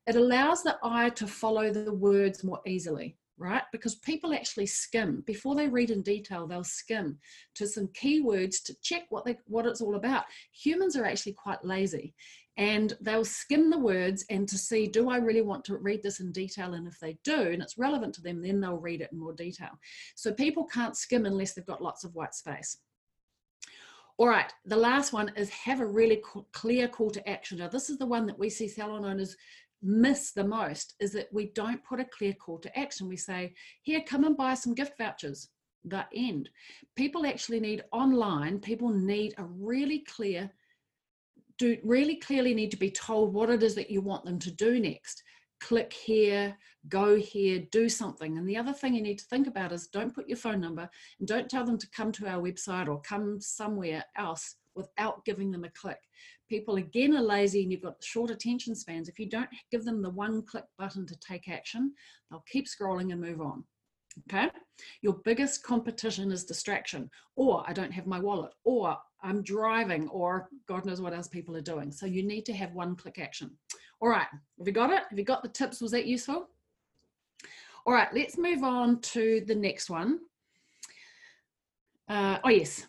it 0.06 0.16
allows 0.16 0.62
the 0.62 0.78
eye 0.82 1.10
to 1.10 1.26
follow 1.26 1.70
the 1.70 1.92
words 1.92 2.42
more 2.42 2.60
easily 2.66 3.17
right? 3.38 3.62
Because 3.72 3.94
people 3.96 4.34
actually 4.34 4.66
skim 4.66 5.22
before 5.26 5.54
they 5.54 5.68
read 5.68 5.90
in 5.90 6.02
detail, 6.02 6.46
they'll 6.46 6.64
skim 6.64 7.18
to 7.54 7.66
some 7.66 7.88
keywords 7.88 8.62
to 8.64 8.74
check 8.82 9.04
what 9.10 9.24
they 9.24 9.38
what 9.46 9.66
it's 9.66 9.80
all 9.80 9.96
about. 9.96 10.24
Humans 10.52 10.96
are 10.96 11.04
actually 11.04 11.34
quite 11.34 11.64
lazy 11.64 12.14
and 12.56 12.94
they'll 13.00 13.24
skim 13.24 13.70
the 13.70 13.78
words 13.78 14.24
and 14.30 14.48
to 14.48 14.58
see 14.58 14.88
do 14.88 15.08
I 15.08 15.18
really 15.18 15.42
want 15.42 15.64
to 15.66 15.76
read 15.76 16.02
this 16.02 16.18
in 16.18 16.32
detail 16.32 16.74
and 16.74 16.88
if 16.88 16.98
they 16.98 17.16
do 17.22 17.40
and 17.52 17.62
it's 17.62 17.78
relevant 17.78 18.14
to 18.16 18.20
them 18.20 18.42
then 18.42 18.60
they'll 18.60 18.76
read 18.76 19.00
it 19.00 19.10
in 19.12 19.18
more 19.18 19.32
detail. 19.32 19.78
So 20.16 20.32
people 20.32 20.64
can't 20.64 20.96
skim 20.96 21.24
unless 21.24 21.54
they've 21.54 21.64
got 21.64 21.82
lots 21.82 22.04
of 22.04 22.14
white 22.14 22.34
space. 22.34 22.78
All 24.18 24.26
right, 24.26 24.52
the 24.64 24.76
last 24.76 25.12
one 25.12 25.30
is 25.36 25.48
have 25.50 25.78
a 25.78 25.86
really 25.86 26.20
clear 26.50 26.88
call 26.88 27.08
to 27.10 27.28
action. 27.28 27.58
Now, 27.58 27.68
this 27.68 27.88
is 27.88 27.98
the 27.98 28.06
one 28.06 28.26
that 28.26 28.36
we 28.36 28.50
see 28.50 28.66
salon 28.66 29.04
owners 29.04 29.36
miss 29.82 30.32
the 30.32 30.44
most 30.44 30.94
is 31.00 31.12
that 31.12 31.28
we 31.32 31.46
don't 31.54 31.84
put 31.84 32.00
a 32.00 32.04
clear 32.04 32.32
call 32.32 32.58
to 32.58 32.78
action. 32.78 33.08
We 33.08 33.16
say, 33.16 33.54
here, 33.82 34.02
come 34.06 34.24
and 34.24 34.36
buy 34.36 34.54
some 34.54 34.74
gift 34.74 34.98
vouchers. 34.98 35.48
The 35.84 36.04
end. 36.14 36.50
People 36.96 37.24
actually 37.24 37.60
need 37.60 37.84
online, 37.92 38.58
people 38.58 38.90
need 38.90 39.34
a 39.38 39.44
really 39.44 40.00
clear, 40.00 40.50
do 41.56 41.76
really 41.84 42.16
clearly 42.16 42.52
need 42.52 42.72
to 42.72 42.76
be 42.76 42.90
told 42.90 43.32
what 43.32 43.48
it 43.48 43.62
is 43.62 43.74
that 43.76 43.90
you 43.90 44.00
want 44.00 44.24
them 44.24 44.38
to 44.40 44.50
do 44.50 44.80
next. 44.80 45.22
Click 45.60 45.92
here, 45.92 46.56
go 46.88 47.16
here, 47.16 47.64
do 47.70 47.88
something. 47.88 48.38
And 48.38 48.48
the 48.48 48.56
other 48.56 48.72
thing 48.72 48.94
you 48.94 49.02
need 49.02 49.18
to 49.18 49.24
think 49.26 49.46
about 49.46 49.72
is 49.72 49.86
don't 49.86 50.14
put 50.14 50.28
your 50.28 50.36
phone 50.36 50.60
number 50.60 50.90
and 51.20 51.28
don't 51.28 51.48
tell 51.48 51.64
them 51.64 51.78
to 51.78 51.90
come 51.90 52.12
to 52.12 52.28
our 52.28 52.42
website 52.42 52.88
or 52.88 53.00
come 53.00 53.40
somewhere 53.40 54.04
else 54.16 54.56
without 54.74 55.24
giving 55.24 55.50
them 55.50 55.64
a 55.64 55.70
click 55.70 55.98
people 56.48 56.76
again 56.76 57.16
are 57.16 57.22
lazy 57.22 57.62
and 57.62 57.72
you've 57.72 57.82
got 57.82 58.02
short 58.02 58.30
attention 58.30 58.74
spans, 58.74 59.08
if 59.08 59.18
you 59.18 59.28
don't 59.28 59.48
give 59.70 59.84
them 59.84 60.02
the 60.02 60.10
one 60.10 60.42
click 60.42 60.64
button 60.78 61.06
to 61.06 61.16
take 61.18 61.48
action, 61.48 61.92
they'll 62.30 62.44
keep 62.50 62.66
scrolling 62.66 63.12
and 63.12 63.20
move 63.20 63.40
on. 63.40 63.64
Okay. 64.30 64.50
Your 65.02 65.14
biggest 65.24 65.62
competition 65.62 66.32
is 66.32 66.44
distraction, 66.44 67.10
or 67.36 67.62
I 67.66 67.72
don't 67.72 67.92
have 67.92 68.06
my 68.06 68.18
wallet, 68.18 68.52
or 68.64 68.96
I'm 69.22 69.42
driving, 69.42 70.08
or 70.08 70.48
God 70.66 70.84
knows 70.84 71.00
what 71.00 71.12
else 71.12 71.28
people 71.28 71.56
are 71.56 71.60
doing. 71.60 71.92
So 71.92 72.06
you 72.06 72.22
need 72.22 72.44
to 72.46 72.52
have 72.52 72.72
one 72.72 72.96
click 72.96 73.18
action. 73.18 73.50
All 74.00 74.08
right. 74.08 74.26
Have 74.58 74.66
you 74.66 74.72
got 74.72 74.90
it? 74.90 75.02
Have 75.08 75.18
you 75.18 75.24
got 75.24 75.42
the 75.42 75.48
tips? 75.48 75.80
Was 75.80 75.92
that 75.92 76.06
useful? 76.06 76.48
All 77.86 77.92
right. 77.92 78.08
Let's 78.12 78.38
move 78.38 78.62
on 78.62 79.00
to 79.00 79.42
the 79.46 79.54
next 79.54 79.90
one. 79.90 80.20
Uh, 82.08 82.38
oh, 82.44 82.50
yes. 82.50 82.86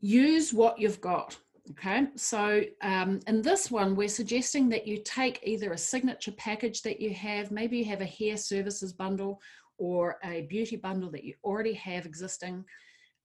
Use 0.00 0.52
what 0.52 0.78
you've 0.78 1.00
got. 1.00 1.36
Okay, 1.72 2.06
so 2.14 2.62
um, 2.82 3.18
in 3.26 3.42
this 3.42 3.72
one, 3.72 3.96
we're 3.96 4.08
suggesting 4.08 4.68
that 4.68 4.86
you 4.86 5.02
take 5.04 5.40
either 5.42 5.72
a 5.72 5.78
signature 5.78 6.32
package 6.32 6.82
that 6.82 7.00
you 7.00 7.12
have, 7.14 7.50
maybe 7.50 7.78
you 7.78 7.84
have 7.86 8.00
a 8.00 8.06
hair 8.06 8.36
services 8.36 8.92
bundle 8.92 9.40
or 9.76 10.18
a 10.24 10.42
beauty 10.42 10.76
bundle 10.76 11.10
that 11.10 11.24
you 11.24 11.34
already 11.42 11.72
have 11.72 12.06
existing, 12.06 12.64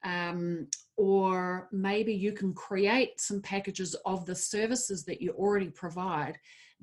um, 0.04 0.68
or 0.98 1.70
maybe 1.72 2.14
you 2.14 2.32
can 2.32 2.52
create 2.54 3.22
some 3.22 3.42
packages 3.42 3.96
of 4.06 4.26
the 4.26 4.36
services 4.36 5.06
that 5.06 5.22
you 5.22 5.32
already 5.32 5.70
provide 5.70 6.36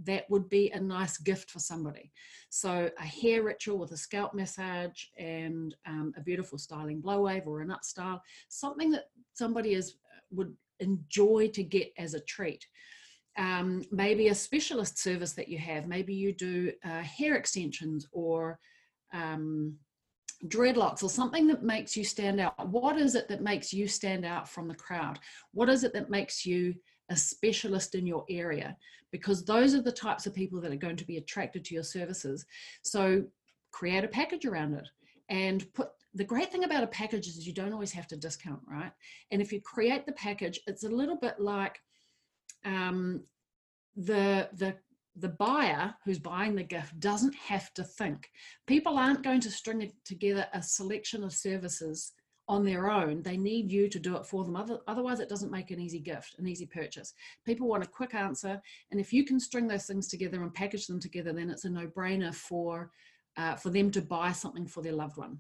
that 0.05 0.31
would 0.31 0.49
be 0.49 0.71
a 0.71 0.81
nice 0.81 1.19
gift 1.19 1.51
for 1.51 1.59
somebody. 1.59 2.13
So 2.51 2.89
a 2.97 3.05
hair 3.05 3.43
ritual 3.43 3.79
with 3.79 3.91
a 3.91 3.97
scalp 3.97 4.33
massage 4.33 5.07
and 5.19 5.75
um, 5.87 6.13
a 6.17 6.21
beautiful 6.21 6.57
styling 6.57 7.01
blow 7.01 7.23
wave 7.23 7.49
or 7.49 7.63
an 7.63 7.73
up 7.73 7.83
style, 7.85 8.23
something 8.49 8.93
that 8.93 9.07
somebody 9.35 9.75
is 9.75 9.97
would 10.31 10.55
enjoy 10.81 11.51
to 11.55 11.63
get 11.63 11.93
as 11.99 12.15
a 12.15 12.21
treat. 12.21 12.67
Um, 13.37 13.85
maybe 13.93 14.29
a 14.29 14.35
specialist 14.35 14.99
service 14.99 15.33
that 15.35 15.49
you 15.49 15.59
have. 15.59 15.87
Maybe 15.87 16.15
you 16.15 16.33
do 16.33 16.73
uh, 16.85 17.03
hair 17.03 17.37
extensions 17.37 18.07
or 18.13 18.59
um, 19.13 19.77
dreadlocks 20.47 21.03
or 21.03 21.11
something 21.11 21.47
that 21.49 21.63
makes 21.63 21.97
you 21.97 22.05
stand 22.05 22.41
out. 22.41 22.69
What 22.69 22.97
is 22.97 23.15
it 23.15 23.29
that 23.29 23.43
makes 23.43 23.73
you 23.73 23.89
stand 23.89 24.25
out 24.25 24.49
from 24.49 24.69
the 24.69 24.75
crowd? 24.75 25.19
What 25.53 25.69
is 25.69 25.85
it 25.85 25.93
that 25.95 26.11
makes 26.11 26.45
you 26.47 26.75
a 27.11 27.17
specialist 27.17 27.95
in 27.95 28.07
your 28.07 28.25
area? 28.29 28.77
Because 29.11 29.45
those 29.45 29.75
are 29.75 29.83
the 29.83 29.93
types 29.93 30.27
of 30.27 30.35
people 30.35 30.61
that 30.61 30.73
are 30.73 30.77
going 30.77 30.97
to 30.97 31.07
be 31.07 31.17
attracted 31.17 31.65
to 31.65 31.75
your 31.75 31.85
services. 31.85 32.45
So 32.83 33.25
create 33.73 34.05
a 34.05 34.09
package 34.09 34.45
around 34.45 34.75
it 34.75 34.89
and 35.29 35.73
put 35.75 35.91
the 36.19 36.25
great 36.25 36.51
thing 36.51 36.65
about 36.65 36.83
a 36.83 36.89
package 36.89 37.29
is 37.29 37.47
you 37.47 37.55
don't 37.55 37.73
always 37.73 37.93
have 37.93 38.09
to 38.09 38.17
discount, 38.17 38.61
right? 38.67 38.91
And 39.31 39.41
if 39.41 39.53
you 39.53 39.61
create 39.61 40.05
the 40.05 40.13
package, 40.13 40.59
it's 40.67 40.83
a 40.83 40.89
little 40.89 41.17
bit 41.17 41.39
like 41.39 41.81
um, 42.65 43.23
the 43.97 44.49
the 44.53 44.75
the 45.15 45.29
buyer 45.29 45.95
who's 46.05 46.19
buying 46.19 46.55
the 46.55 46.63
gift 46.63 46.99
doesn't 47.01 47.35
have 47.35 47.73
to 47.75 47.85
think. 47.85 48.31
People 48.67 48.99
aren't 48.99 49.25
going 49.25 49.41
to 49.41 49.51
string 49.51 49.93
together 50.05 50.47
a 50.53 50.63
selection 50.63 51.25
of 51.25 51.33
services 51.33 52.13
on 52.49 52.65
their 52.65 52.91
own. 52.91 53.23
They 53.23 53.37
need 53.37 53.71
you 53.71 53.89
to 53.89 53.99
do 53.99 54.17
it 54.17 54.27
for 54.27 54.45
them. 54.45 54.55
Other, 54.55 54.79
otherwise, 54.87 55.19
it 55.19 55.29
doesn't 55.29 55.51
make 55.51 55.71
an 55.71 55.81
easy 55.81 55.99
gift, 55.99 56.37
an 56.39 56.47
easy 56.47 56.67
purchase. 56.67 57.15
People 57.45 57.67
want 57.67 57.83
a 57.83 57.89
quick 57.89 58.15
answer. 58.15 58.61
And 58.91 59.01
if 59.01 59.13
you 59.13 59.25
can 59.25 59.41
string 59.41 59.67
those 59.67 59.87
things 59.87 60.07
together 60.07 60.43
and 60.43 60.55
package 60.55 60.87
them 60.87 61.01
together, 61.01 61.33
then 61.33 61.51
it's 61.51 61.65
a 61.65 61.71
no 61.71 61.89
brainer 61.89 62.33
for, 62.35 62.93
uh, 63.37 63.57
for 63.57 63.71
them 63.71 63.91
to 63.91 64.01
buy 64.01 64.31
something 64.31 64.69
for 64.69 64.83
their 64.83 64.95
loved 64.95 65.17
one. 65.17 65.39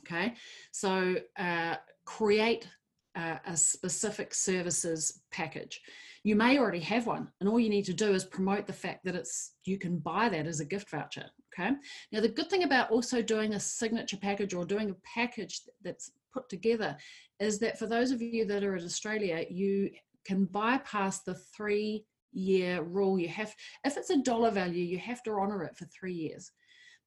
Okay, 0.00 0.34
so 0.72 1.16
uh, 1.38 1.76
create 2.04 2.68
uh, 3.16 3.38
a 3.46 3.56
specific 3.56 4.34
services 4.34 5.22
package. 5.32 5.80
You 6.22 6.36
may 6.36 6.58
already 6.58 6.80
have 6.80 7.06
one, 7.06 7.28
and 7.40 7.48
all 7.48 7.58
you 7.58 7.70
need 7.70 7.86
to 7.86 7.94
do 7.94 8.12
is 8.12 8.24
promote 8.24 8.66
the 8.66 8.72
fact 8.72 9.04
that 9.04 9.16
it's 9.16 9.54
you 9.64 9.78
can 9.78 9.98
buy 9.98 10.28
that 10.28 10.46
as 10.46 10.60
a 10.60 10.64
gift 10.64 10.90
voucher. 10.90 11.26
Okay. 11.58 11.72
Now 12.12 12.20
the 12.20 12.28
good 12.28 12.50
thing 12.50 12.64
about 12.64 12.90
also 12.90 13.22
doing 13.22 13.54
a 13.54 13.60
signature 13.60 14.18
package 14.18 14.54
or 14.54 14.64
doing 14.64 14.90
a 14.90 14.96
package 15.14 15.62
that's 15.82 16.12
put 16.34 16.48
together 16.48 16.96
is 17.40 17.58
that 17.60 17.78
for 17.78 17.86
those 17.86 18.10
of 18.10 18.20
you 18.20 18.44
that 18.46 18.62
are 18.62 18.76
in 18.76 18.84
Australia, 18.84 19.44
you 19.50 19.90
can 20.26 20.44
bypass 20.44 21.22
the 21.22 21.34
three 21.56 22.04
year 22.32 22.82
rule. 22.82 23.18
You 23.18 23.28
have, 23.28 23.54
if 23.84 23.96
it's 23.96 24.10
a 24.10 24.22
dollar 24.22 24.50
value, 24.50 24.84
you 24.84 24.98
have 24.98 25.22
to 25.22 25.32
honor 25.32 25.64
it 25.64 25.76
for 25.76 25.86
three 25.86 26.12
years. 26.12 26.52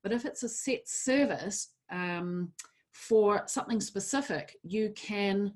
But 0.02 0.14
if 0.14 0.26
it's 0.26 0.44
a 0.44 0.50
set 0.50 0.88
service, 0.88 1.70
um, 1.92 2.52
for 2.92 3.44
something 3.48 3.82
specific, 3.82 4.58
you 4.64 4.94
can 4.96 5.54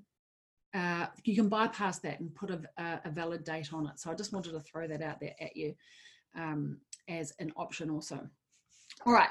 uh, 0.74 1.06
you 1.24 1.36
can 1.36 1.50
bypass 1.50 2.00
that 2.00 2.20
and 2.20 2.34
put 2.34 2.50
a, 2.50 2.60
a, 3.06 3.10
valid 3.12 3.44
date 3.44 3.72
on 3.72 3.86
it. 3.86 4.00
So 4.00 4.10
I 4.10 4.16
just 4.16 4.34
wanted 4.34 4.54
to 4.54 4.60
throw 4.60 4.88
that 4.88 5.04
out 5.04 5.20
there 5.20 5.36
at 5.40 5.56
you 5.56 5.76
um, 6.36 6.80
as 7.08 7.32
an 7.38 7.52
option 7.56 7.92
also. 7.92 8.28
All 9.06 9.14
right. 9.14 9.30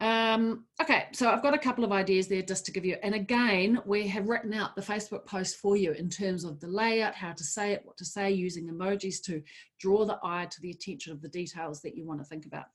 Um, 0.00 0.64
okay, 0.80 1.06
so 1.12 1.28
I've 1.28 1.42
got 1.42 1.54
a 1.54 1.58
couple 1.58 1.84
of 1.84 1.90
ideas 1.90 2.28
there 2.28 2.42
just 2.42 2.64
to 2.66 2.72
give 2.72 2.84
you. 2.84 2.96
And 3.02 3.14
again, 3.14 3.80
we 3.84 4.06
have 4.08 4.28
written 4.28 4.54
out 4.54 4.76
the 4.76 4.82
Facebook 4.82 5.26
post 5.26 5.56
for 5.56 5.76
you 5.76 5.92
in 5.92 6.08
terms 6.08 6.44
of 6.44 6.60
the 6.60 6.68
layout, 6.68 7.14
how 7.14 7.32
to 7.32 7.44
say 7.44 7.72
it, 7.72 7.82
what 7.84 7.96
to 7.98 8.04
say, 8.04 8.30
using 8.30 8.68
emojis 8.68 9.22
to 9.24 9.42
draw 9.80 10.04
the 10.04 10.18
eye 10.22 10.46
to 10.50 10.60
the 10.60 10.70
attention 10.70 11.12
of 11.12 11.20
the 11.20 11.28
details 11.28 11.80
that 11.82 11.96
you 11.96 12.06
want 12.06 12.20
to 12.20 12.26
think 12.26 12.46
about. 12.46 12.66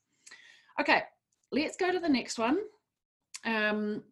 Okay, 0.80 1.02
let's 1.50 1.76
go 1.76 1.90
to 1.90 1.98
the 1.98 2.08
next 2.08 2.38
one. 2.38 2.58
Um, 3.44 4.02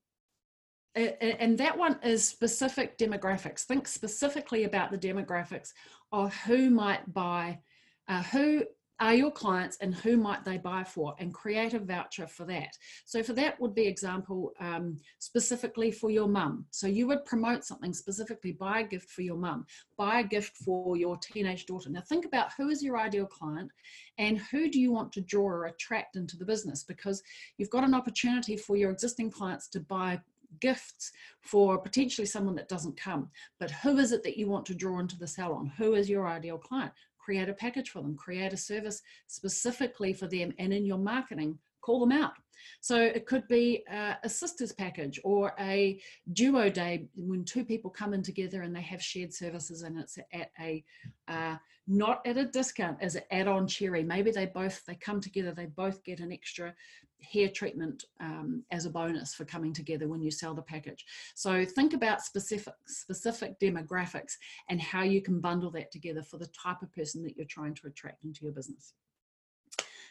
and 0.95 1.57
that 1.59 1.79
one 1.79 1.99
is 2.03 2.27
specific 2.27 2.99
demographics. 2.99 3.63
Think 3.63 3.89
specifically 3.89 4.65
about 4.65 4.91
the 4.91 4.99
demographics 4.99 5.73
of 6.11 6.35
who 6.35 6.69
might 6.69 7.13
buy, 7.13 7.61
uh, 8.09 8.23
who 8.25 8.65
are 9.01 9.15
your 9.15 9.31
clients 9.31 9.77
and 9.81 9.95
who 9.95 10.17
might 10.17 10.45
they 10.45 10.59
buy 10.59 10.85
for 10.85 11.15
and 11.19 11.35
create 11.35 11.75
a 11.75 11.79
voucher 11.79 12.27
for 12.27 12.45
that. 12.45 12.77
So 13.05 13.23
for 13.23 13.33
that 13.35 13.61
would 13.61 13.75
be 13.75 13.87
example 13.87 14.53
um, 14.61 14.97
specifically 15.19 15.91
for 15.91 16.11
your 16.11 16.29
mum. 16.29 16.67
So 16.71 16.87
you 16.87 17.07
would 17.09 17.25
promote 17.25 17.65
something 17.65 17.93
specifically, 17.93 18.53
buy 18.53 18.81
a 18.81 18.87
gift 18.87 19.11
for 19.11 19.23
your 19.23 19.37
mum, 19.37 19.67
buy 19.97 20.21
a 20.21 20.25
gift 20.25 20.57
for 20.57 20.97
your 20.97 21.17
teenage 21.17 21.67
daughter. 21.67 21.91
Now 21.91 22.03
think 22.03 22.25
about 22.25 22.53
who 22.57 22.69
is 22.69 22.83
your 22.83 22.99
ideal 22.99 23.27
client 23.27 23.71
and 24.19 24.39
who 24.39 24.71
do 24.71 24.79
you 24.79 24.93
want 24.93 25.13
to 25.13 25.21
draw 25.21 25.47
or 25.47 25.67
attract 25.67 26.17
into 26.17 26.37
the 26.37 26.45
business 26.45 26.85
because 26.85 27.23
you've 27.59 27.71
got 27.71 27.85
an 27.85 27.95
opportunity 27.95 28.57
for 28.57 28.77
your 28.77 28.91
existing 28.91 29.31
clients 29.31 29.69
to 29.69 29.81
buy 29.81 30.21
gifts 30.61 31.13
for 31.41 31.79
potentially 31.79 32.27
someone 32.27 32.55
that 32.55 32.69
doesn't 32.69 32.97
come. 32.97 33.31
But 33.59 33.71
who 33.71 33.99
is 33.99 34.13
it 34.13 34.23
that 34.25 34.37
you 34.37 34.49
want 34.49 34.67
to 34.67 34.75
draw 34.75 34.99
into 35.01 35.19
the 35.19 35.27
salon? 35.27 35.73
Who 35.79 35.95
is 35.95 36.09
your 36.09 36.29
ideal 36.29 36.59
client? 36.59 36.93
Create 37.25 37.49
a 37.49 37.55
package 37.55 37.91
for 37.91 38.03
them, 38.03 38.17
create 38.17 38.53
a 38.53 38.57
service 38.57 39.03
specifically 39.27 40.13
for 40.13 40.27
them, 40.27 40.53
and 40.59 40.73
in 40.73 40.85
your 40.85 40.99
marketing, 40.99 41.59
call 41.81 42.01
them 42.01 42.13
out. 42.13 42.33
So 42.81 43.01
it 43.01 43.27
could 43.27 43.47
be 43.49 43.85
a, 43.91 44.17
a 44.23 44.29
sisters 44.29 44.73
package 44.73 45.21
or 45.25 45.53
a 45.59 46.01
duo 46.33 46.69
day 46.69 47.07
when 47.17 47.45
two 47.45 47.65
people 47.65 47.91
come 47.91 48.15
in 48.15 48.23
together 48.23 48.63
and 48.63 48.75
they 48.75 48.83
have 48.83 49.03
shared 49.03 49.33
services 49.33 49.83
and 49.83 49.99
it's 49.99 50.19
at 50.33 50.51
a 50.61 50.85
uh, 51.29 51.57
not 51.89 52.25
at 52.25 52.37
a 52.37 52.47
discount 52.47 52.99
as 53.01 53.17
an 53.17 53.23
add-on 53.33 53.67
cherry. 53.67 54.05
Maybe 54.05 54.31
they 54.31 54.47
both 54.47 54.85
they 54.87 54.95
come 54.95 55.21
together, 55.21 55.53
they 55.53 55.67
both 55.67 56.05
get 56.05 56.21
an 56.21 56.33
extra 56.33 56.75
hair 57.23 57.49
treatment 57.49 58.05
um, 58.21 58.65
as 58.71 58.87
a 58.87 58.91
bonus 58.91 59.35
for 59.35 59.45
coming 59.45 59.73
together 59.73 60.09
when 60.09 60.23
you 60.23 60.31
sell 60.31 60.55
the 60.55 60.63
package. 60.63 61.05
So 61.35 61.65
think 61.65 61.93
about 61.93 62.23
specific 62.23 62.75
specific 62.87 63.59
demographics 63.61 64.35
and 64.69 64.81
how 64.81 65.03
you 65.03 65.23
can 65.23 65.41
bundle 65.41 65.71
that 65.73 65.91
together 65.91 66.23
for 66.23 66.39
the 66.39 66.49
type 66.49 66.83
of 66.83 66.93
person 66.93 67.23
that 67.25 67.37
you're 67.37 67.47
trying 67.47 67.75
to 67.75 67.87
attract 67.87 68.25
into 68.25 68.45
your 68.45 68.53
business. 68.53 68.95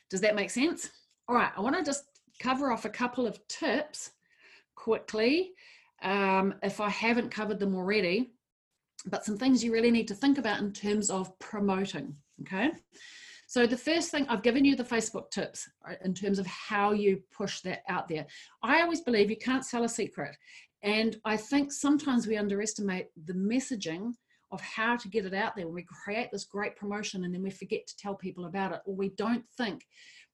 Does 0.09 0.21
that 0.21 0.35
make 0.35 0.49
sense? 0.49 0.89
All 1.27 1.35
right, 1.35 1.51
I 1.55 1.61
want 1.61 1.77
to 1.77 1.83
just 1.83 2.05
cover 2.39 2.71
off 2.71 2.85
a 2.85 2.89
couple 2.89 3.27
of 3.27 3.39
tips 3.47 4.11
quickly 4.75 5.51
um, 6.01 6.55
if 6.63 6.81
I 6.81 6.89
haven't 6.89 7.29
covered 7.29 7.59
them 7.59 7.75
already, 7.75 8.31
but 9.05 9.23
some 9.23 9.37
things 9.37 9.63
you 9.63 9.71
really 9.71 9.91
need 9.91 10.07
to 10.07 10.15
think 10.15 10.37
about 10.37 10.59
in 10.59 10.73
terms 10.73 11.09
of 11.09 11.37
promoting. 11.39 12.15
Okay. 12.41 12.71
So 13.51 13.67
the 13.67 13.75
first 13.75 14.11
thing 14.11 14.25
I've 14.29 14.43
given 14.43 14.63
you 14.63 14.77
the 14.77 14.83
Facebook 14.85 15.29
tips 15.29 15.69
right, 15.85 15.97
in 16.05 16.13
terms 16.13 16.39
of 16.39 16.47
how 16.47 16.93
you 16.93 17.21
push 17.35 17.59
that 17.63 17.83
out 17.89 18.07
there. 18.07 18.25
I 18.63 18.81
always 18.81 19.01
believe 19.01 19.29
you 19.29 19.35
can't 19.35 19.65
sell 19.65 19.83
a 19.83 19.89
secret. 19.89 20.37
And 20.83 21.17
I 21.25 21.35
think 21.35 21.73
sometimes 21.73 22.27
we 22.27 22.37
underestimate 22.37 23.07
the 23.25 23.33
messaging 23.33 24.13
of 24.53 24.61
how 24.61 24.95
to 24.95 25.09
get 25.09 25.25
it 25.25 25.33
out 25.33 25.57
there 25.57 25.67
we 25.67 25.83
create 25.83 26.29
this 26.31 26.45
great 26.45 26.77
promotion 26.77 27.25
and 27.25 27.33
then 27.33 27.43
we 27.43 27.49
forget 27.49 27.85
to 27.87 27.97
tell 27.97 28.15
people 28.15 28.45
about 28.45 28.71
it 28.71 28.79
or 28.85 28.95
we 28.95 29.09
don't 29.09 29.43
think 29.57 29.85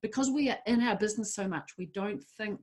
because 0.03 0.29
we 0.29 0.51
are 0.51 0.59
in 0.67 0.81
our 0.81 0.95
business 0.95 1.33
so 1.33 1.47
much, 1.47 1.71
we 1.75 1.87
don't 1.87 2.23
think, 2.37 2.59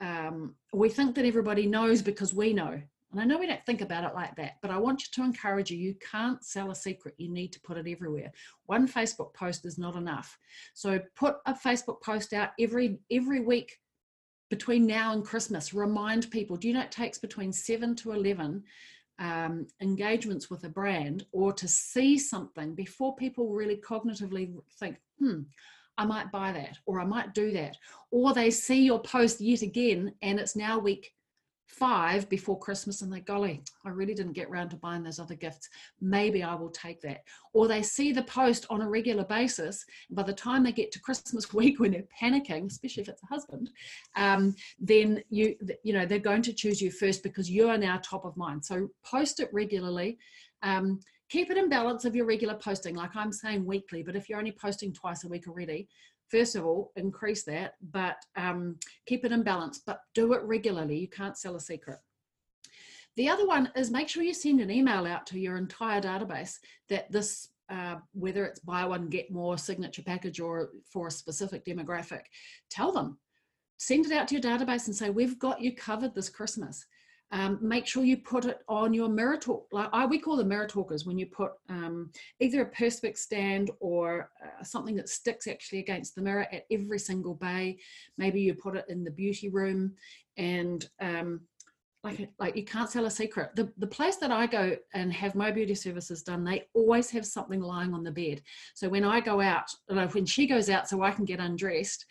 um, 0.00 0.54
we 0.72 0.90
think 0.90 1.16
that 1.16 1.24
everybody 1.24 1.66
knows 1.66 2.02
because 2.02 2.32
we 2.32 2.52
know. 2.52 2.80
And 3.12 3.20
I 3.20 3.24
know 3.24 3.38
we 3.38 3.46
don't 3.46 3.64
think 3.66 3.82
about 3.82 4.04
it 4.04 4.14
like 4.14 4.34
that, 4.36 4.54
but 4.62 4.70
I 4.70 4.78
want 4.78 5.02
you 5.02 5.08
to 5.12 5.22
encourage 5.22 5.70
you. 5.70 5.76
You 5.76 5.94
can't 6.10 6.42
sell 6.42 6.70
a 6.70 6.74
secret. 6.74 7.14
You 7.18 7.28
need 7.28 7.52
to 7.52 7.60
put 7.60 7.76
it 7.76 7.86
everywhere. 7.86 8.32
One 8.66 8.88
Facebook 8.88 9.34
post 9.34 9.66
is 9.66 9.78
not 9.78 9.96
enough. 9.96 10.38
So 10.72 10.98
put 11.14 11.36
a 11.46 11.52
Facebook 11.52 12.00
post 12.02 12.32
out 12.32 12.50
every 12.58 12.98
every 13.10 13.40
week 13.40 13.78
between 14.50 14.86
now 14.86 15.12
and 15.12 15.24
Christmas. 15.24 15.74
Remind 15.74 16.30
people. 16.30 16.56
Do 16.56 16.68
you 16.68 16.74
know 16.74 16.80
it 16.80 16.90
takes 16.90 17.18
between 17.18 17.52
seven 17.52 17.94
to 17.96 18.12
eleven 18.12 18.64
um, 19.18 19.66
engagements 19.80 20.50
with 20.50 20.64
a 20.64 20.68
brand 20.68 21.24
or 21.32 21.52
to 21.52 21.68
see 21.68 22.18
something 22.18 22.74
before 22.74 23.14
people 23.14 23.52
really 23.52 23.76
cognitively 23.76 24.54
think, 24.80 24.96
hmm, 25.18 25.42
I 25.98 26.06
might 26.06 26.32
buy 26.32 26.52
that 26.52 26.78
or 26.86 27.00
I 27.00 27.04
might 27.04 27.34
do 27.34 27.52
that. 27.52 27.76
Or 28.10 28.32
they 28.32 28.50
see 28.50 28.82
your 28.82 29.00
post 29.00 29.40
yet 29.40 29.62
again 29.62 30.14
and 30.22 30.40
it's 30.40 30.56
now 30.56 30.78
week 30.78 31.12
five 31.72 32.28
before 32.28 32.58
Christmas 32.58 33.02
and 33.02 33.12
they 33.12 33.20
golly, 33.20 33.62
I 33.84 33.88
really 33.88 34.14
didn't 34.14 34.34
get 34.34 34.48
around 34.48 34.68
to 34.70 34.76
buying 34.76 35.02
those 35.02 35.18
other 35.18 35.34
gifts. 35.34 35.68
Maybe 36.00 36.42
I 36.42 36.54
will 36.54 36.70
take 36.70 37.00
that. 37.00 37.22
Or 37.54 37.66
they 37.66 37.82
see 37.82 38.12
the 38.12 38.22
post 38.24 38.66
on 38.70 38.82
a 38.82 38.88
regular 38.88 39.24
basis. 39.24 39.84
by 40.10 40.22
the 40.22 40.32
time 40.32 40.62
they 40.62 40.72
get 40.72 40.92
to 40.92 41.00
Christmas 41.00 41.52
week 41.54 41.80
when 41.80 41.92
they're 41.92 42.04
panicking, 42.20 42.66
especially 42.66 43.02
if 43.02 43.08
it's 43.08 43.22
a 43.22 43.26
husband, 43.26 43.70
um, 44.16 44.54
then 44.78 45.22
you 45.30 45.56
you 45.82 45.92
know 45.92 46.06
they're 46.06 46.18
going 46.18 46.42
to 46.42 46.52
choose 46.52 46.80
you 46.80 46.90
first 46.90 47.22
because 47.22 47.50
you 47.50 47.68
are 47.68 47.78
now 47.78 47.98
top 48.02 48.24
of 48.24 48.36
mind. 48.36 48.64
So 48.64 48.88
post 49.04 49.40
it 49.40 49.48
regularly. 49.52 50.18
Um, 50.62 51.00
keep 51.28 51.50
it 51.50 51.56
in 51.56 51.70
balance 51.70 52.04
of 52.04 52.14
your 52.14 52.26
regular 52.26 52.54
posting, 52.54 52.94
like 52.94 53.16
I'm 53.16 53.32
saying 53.32 53.64
weekly, 53.64 54.02
but 54.02 54.14
if 54.14 54.28
you're 54.28 54.38
only 54.38 54.52
posting 54.52 54.92
twice 54.92 55.24
a 55.24 55.28
week 55.28 55.48
already, 55.48 55.88
first 56.28 56.56
of 56.56 56.64
all, 56.64 56.92
increase 56.96 57.44
that, 57.44 57.74
but 57.90 58.16
um, 58.36 58.76
keep 59.06 59.24
it 59.24 59.32
in 59.32 59.42
balance, 59.42 59.80
but 59.84 60.00
do 60.14 60.32
it 60.32 60.42
regularly. 60.42 60.98
You 60.98 61.08
can't 61.08 61.36
sell 61.36 61.56
a 61.56 61.60
secret. 61.60 61.98
The 63.16 63.28
other 63.28 63.46
one 63.46 63.70
is 63.76 63.90
make 63.90 64.08
sure 64.08 64.22
you 64.22 64.32
send 64.32 64.60
an 64.60 64.70
email 64.70 65.06
out 65.06 65.26
to 65.28 65.38
your 65.38 65.56
entire 65.56 66.00
database 66.00 66.56
that 66.88 67.12
this, 67.12 67.48
uh, 67.68 67.96
whether 68.12 68.44
it's 68.46 68.60
buy 68.60 68.84
one, 68.86 69.08
get 69.08 69.30
more 69.30 69.58
signature 69.58 70.02
package 70.02 70.40
or 70.40 70.70
for 70.90 71.08
a 71.08 71.10
specific 71.10 71.64
demographic, 71.64 72.22
tell 72.70 72.92
them. 72.92 73.18
Send 73.76 74.06
it 74.06 74.12
out 74.12 74.28
to 74.28 74.34
your 74.34 74.42
database 74.42 74.86
and 74.86 74.96
say, 74.96 75.10
we've 75.10 75.38
got 75.38 75.60
you 75.60 75.74
covered 75.74 76.14
this 76.14 76.30
Christmas. 76.30 76.86
Um, 77.32 77.58
make 77.62 77.86
sure 77.86 78.04
you 78.04 78.18
put 78.18 78.44
it 78.44 78.58
on 78.68 78.92
your 78.92 79.08
mirror 79.08 79.38
talk. 79.38 79.66
Like 79.72 79.88
I, 79.92 80.04
we 80.04 80.18
call 80.18 80.36
them 80.36 80.48
mirror 80.48 80.66
talkers 80.66 81.06
when 81.06 81.18
you 81.18 81.26
put 81.26 81.52
um, 81.70 82.10
either 82.40 82.60
a 82.62 82.70
perspex 82.70 83.18
stand 83.18 83.70
or 83.80 84.30
uh, 84.44 84.62
something 84.62 84.94
that 84.96 85.08
sticks 85.08 85.46
actually 85.46 85.78
against 85.78 86.14
the 86.14 86.20
mirror 86.20 86.46
at 86.52 86.66
every 86.70 86.98
single 86.98 87.34
bay. 87.34 87.78
Maybe 88.18 88.42
you 88.42 88.54
put 88.54 88.76
it 88.76 88.84
in 88.90 89.02
the 89.02 89.10
beauty 89.10 89.48
room 89.48 89.94
and 90.36 90.86
um, 91.00 91.40
like, 92.04 92.28
like 92.38 92.56
you 92.56 92.64
can't 92.64 92.90
sell 92.90 93.06
a 93.06 93.10
secret. 93.10 93.54
The, 93.54 93.72
the 93.78 93.86
place 93.86 94.16
that 94.16 94.30
I 94.30 94.46
go 94.46 94.76
and 94.92 95.12
have 95.12 95.34
my 95.34 95.50
beauty 95.50 95.74
services 95.74 96.22
done, 96.22 96.44
they 96.44 96.64
always 96.74 97.10
have 97.10 97.24
something 97.24 97.60
lying 97.60 97.94
on 97.94 98.02
the 98.02 98.10
bed. 98.10 98.42
So 98.74 98.88
when 98.88 99.04
I 99.04 99.20
go 99.20 99.40
out, 99.40 99.70
when 99.88 100.26
she 100.26 100.46
goes 100.46 100.68
out 100.68 100.88
so 100.88 101.02
I 101.02 101.12
can 101.12 101.24
get 101.24 101.40
undressed, 101.40 102.04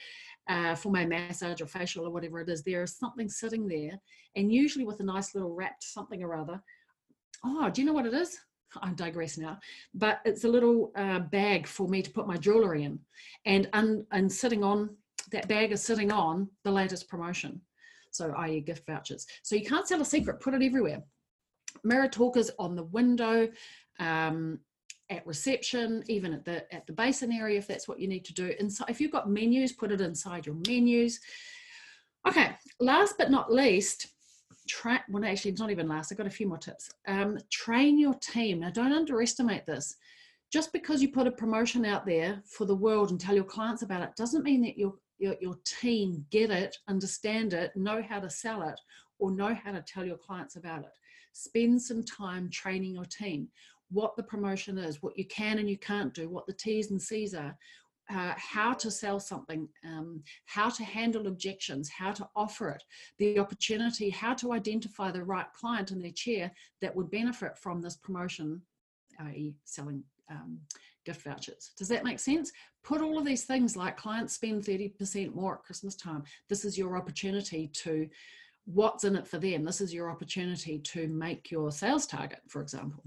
uh, 0.52 0.76
for 0.76 0.92
my 0.92 1.06
massage 1.06 1.62
or 1.62 1.66
facial 1.66 2.06
or 2.06 2.12
whatever 2.12 2.42
it 2.42 2.50
is, 2.50 2.62
there 2.62 2.84
is 2.84 2.98
something 2.98 3.30
sitting 3.30 3.68
there, 3.68 3.98
and 4.36 4.52
usually 4.52 4.84
with 4.84 5.00
a 5.00 5.04
nice 5.04 5.34
little 5.34 5.56
wrapped 5.56 5.84
something 5.84 6.22
or 6.22 6.36
other. 6.36 6.62
Oh, 7.46 7.70
do 7.70 7.82
you 7.82 7.88
know 7.88 7.94
what 7.94 8.06
it 8.06 8.14
is? 8.14 8.38
I 8.82 8.92
digress 8.94 9.38
now, 9.38 9.60
but 9.94 10.20
it's 10.26 10.44
a 10.44 10.50
little 10.50 10.92
uh, 10.96 11.20
bag 11.20 11.68
for 11.68 11.88
me 11.88 12.02
to 12.02 12.12
put 12.12 12.28
my 12.28 12.36
jewelry 12.36 12.84
in, 12.84 13.00
and 13.46 13.70
un, 13.72 14.06
and 14.12 14.32
sitting 14.32 14.64
on 14.64 14.96
that 15.32 15.48
bag 15.48 15.72
is 15.72 15.82
sitting 15.82 16.12
on 16.12 16.50
the 16.66 16.72
latest 16.72 17.08
promotion, 17.08 17.62
so 18.12 18.34
i.e. 18.38 18.60
gift 18.60 18.86
vouchers. 18.86 19.26
So 19.44 19.56
you 19.56 19.66
can't 19.66 19.88
sell 19.88 20.02
a 20.02 20.06
secret; 20.06 20.42
put 20.42 20.54
it 20.54 20.62
everywhere. 20.62 21.02
Mirror 21.86 22.10
talkers 22.10 22.52
on 22.60 22.76
the 22.76 22.84
window, 22.84 23.48
um, 24.00 24.60
at 25.12 25.28
reception, 25.28 26.04
even 26.08 26.34
at 26.34 26.45
the 26.45 26.74
at 26.74 26.88
the 26.88 26.93
basin 26.93 27.32
area 27.32 27.60
if 27.60 27.67
that's 27.67 27.88
what 27.88 28.00
you 28.00 28.08
need 28.08 28.26
to 28.26 28.34
do. 28.34 28.54
And 28.60 28.71
so 28.71 28.86
if 28.88 29.00
you've 29.00 29.12
got 29.12 29.30
menus, 29.30 29.74
put 29.74 29.91
it 29.91 30.02
inside 30.02 30.45
your 30.45 30.56
menus. 30.67 31.19
Okay, 32.28 32.52
last 32.80 33.15
but 33.17 33.30
not 33.30 33.52
least, 33.52 34.08
train, 34.67 35.00
well, 35.10 35.26
actually, 35.26 35.52
it's 35.52 35.60
not 35.60 35.71
even 35.71 35.89
last. 35.89 36.12
I've 36.12 36.17
got 36.17 36.28
a 36.28 36.32
few 36.32 36.47
more 36.47 36.58
tips. 36.58 36.89
Um, 37.08 37.38
train 37.52 38.00
your 38.00 38.13
team. 38.15 38.60
Now, 38.60 38.69
don't 38.69 38.93
underestimate 38.93 39.65
this. 39.65 39.95
Just 40.52 40.71
because 40.74 41.02
you 41.02 41.12
put 41.12 41.28
a 41.28 41.32
promotion 41.32 41.86
out 41.86 42.06
there 42.06 42.41
for 42.45 42.65
the 42.65 42.76
world 42.76 43.12
and 43.12 43.19
tell 43.19 43.36
your 43.36 43.43
clients 43.43 43.82
about 43.82 44.04
it 44.04 44.15
doesn't 44.17 44.43
mean 44.43 44.62
that 44.62 44.78
your, 44.78 44.93
your, 45.17 45.36
your 45.41 45.56
team 45.65 46.26
get 46.30 46.52
it, 46.52 46.78
understand 46.88 47.54
it, 47.54 47.71
know 47.76 48.04
how 48.08 48.19
to 48.19 48.30
sell 48.30 48.62
it, 48.63 48.80
or 49.17 49.32
know 49.32 49.56
how 49.63 49.71
to 49.71 49.82
tell 49.82 50.06
your 50.06 50.17
clients 50.17 50.58
about 50.58 50.82
it. 50.82 50.91
Spend 51.34 51.82
some 51.82 52.04
time 52.04 52.50
training 52.50 52.93
your 52.93 53.06
team 53.06 53.47
what 53.91 54.15
the 54.15 54.23
promotion 54.23 54.77
is, 54.77 55.01
what 55.01 55.17
you 55.17 55.25
can 55.25 55.60
and 55.60 55.69
you 55.69 55.77
can't 55.77 56.13
do, 56.13 56.30
what 56.30 56.47
the 56.47 56.54
T's 56.54 56.91
and 56.91 57.01
C's 57.01 57.34
are, 57.34 57.56
uh, 58.13 58.34
how 58.38 58.73
to 58.73 58.91
sell 58.91 59.19
something, 59.19 59.67
um, 59.86 60.21
how 60.45 60.69
to 60.69 60.84
handle 60.84 61.27
objections, 61.27 61.89
how 61.89 62.12
to 62.12 62.27
offer 62.36 62.69
it, 62.69 62.84
the 63.19 63.39
opportunity, 63.39 64.10
how 64.10 64.34
to 64.34 64.54
identify 64.54 65.12
the 65.12 65.23
right 65.23 65.51
client 65.54 65.91
in 65.91 66.01
their 66.01 66.12
chair 66.12 66.51
that 66.82 66.95
would 66.95 67.10
benefit 67.12 67.58
from 67.58 67.82
this 67.82 67.97
promotion, 67.97 68.62
i.e., 69.19 69.56
selling 69.63 70.04
um, 70.30 70.60
gift 71.06 71.23
vouchers. 71.23 71.71
Does 71.77 71.88
that 71.88 72.04
make 72.04 72.19
sense? 72.19 72.51
Put 72.84 73.01
all 73.01 73.17
of 73.17 73.25
these 73.25 73.45
things 73.45 73.77
like 73.77 73.97
clients 73.97 74.34
spend 74.34 74.63
30% 74.63 75.34
more 75.34 75.56
at 75.56 75.63
Christmas 75.63 75.95
time. 75.95 76.23
This 76.49 76.65
is 76.65 76.77
your 76.77 76.97
opportunity 76.97 77.67
to, 77.75 78.08
what's 78.65 79.04
in 79.04 79.15
it 79.15 79.27
for 79.27 79.38
them? 79.38 79.63
This 79.63 79.82
is 79.82 79.93
your 79.93 80.10
opportunity 80.10 80.80
to 80.80 81.08
make 81.08 81.51
your 81.51 81.71
sales 81.71 82.06
target, 82.06 82.41
for 82.47 82.62
example. 82.62 83.04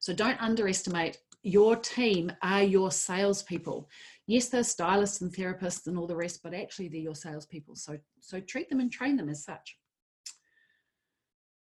So 0.00 0.12
don't 0.12 0.40
underestimate 0.40 1.18
your 1.42 1.76
team 1.76 2.32
are 2.42 2.62
your 2.62 2.90
salespeople. 2.90 3.88
Yes, 4.26 4.48
they're 4.48 4.64
stylists 4.64 5.20
and 5.20 5.32
therapists 5.32 5.86
and 5.86 5.96
all 5.96 6.06
the 6.06 6.16
rest, 6.16 6.40
but 6.42 6.54
actually 6.54 6.88
they're 6.88 7.00
your 7.00 7.14
salespeople. 7.14 7.76
So, 7.76 7.98
so 8.20 8.40
treat 8.40 8.68
them 8.68 8.80
and 8.80 8.90
train 8.90 9.16
them 9.16 9.28
as 9.28 9.44
such. 9.44 9.76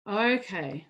Okay. 0.10 0.86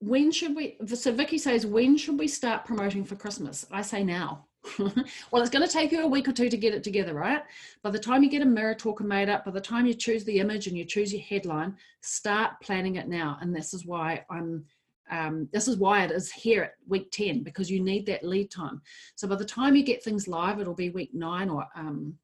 When 0.00 0.30
should 0.30 0.54
we, 0.54 0.76
so 0.86 1.12
Vicky 1.12 1.38
says, 1.38 1.64
when 1.64 1.96
should 1.96 2.18
we 2.18 2.28
start 2.28 2.64
promoting 2.64 3.04
for 3.04 3.16
Christmas? 3.16 3.66
I 3.70 3.82
say 3.82 4.04
now. 4.04 4.46
well, 4.78 5.42
it's 5.42 5.50
going 5.50 5.66
to 5.66 5.72
take 5.72 5.92
you 5.92 6.02
a 6.02 6.08
week 6.08 6.26
or 6.26 6.32
two 6.32 6.48
to 6.48 6.56
get 6.56 6.74
it 6.74 6.82
together, 6.82 7.14
right? 7.14 7.42
By 7.82 7.90
the 7.90 7.98
time 7.98 8.22
you 8.22 8.30
get 8.30 8.42
a 8.42 8.46
mirror 8.46 8.74
talker 8.74 9.04
made 9.04 9.28
up, 9.28 9.44
by 9.44 9.50
the 9.50 9.60
time 9.60 9.86
you 9.86 9.94
choose 9.94 10.24
the 10.24 10.38
image 10.38 10.66
and 10.66 10.76
you 10.76 10.84
choose 10.84 11.12
your 11.12 11.22
headline, 11.22 11.76
start 12.00 12.52
planning 12.62 12.96
it 12.96 13.08
now. 13.08 13.38
And 13.40 13.54
this 13.54 13.74
is 13.74 13.84
why 13.86 14.24
I'm 14.30 14.64
um, 15.10 15.48
this 15.52 15.68
is 15.68 15.76
why 15.76 16.04
it 16.04 16.10
is 16.10 16.32
here 16.32 16.62
at 16.62 16.74
week 16.88 17.10
10 17.10 17.42
because 17.42 17.70
you 17.70 17.80
need 17.80 18.06
that 18.06 18.24
lead 18.24 18.50
time. 18.50 18.80
So 19.16 19.28
by 19.28 19.36
the 19.36 19.44
time 19.44 19.76
you 19.76 19.82
get 19.82 20.02
things 20.02 20.28
live, 20.28 20.60
it'll 20.60 20.74
be 20.74 20.90
week 20.90 21.10
nine 21.12 21.48
or 21.50 21.66
um, 21.76 22.14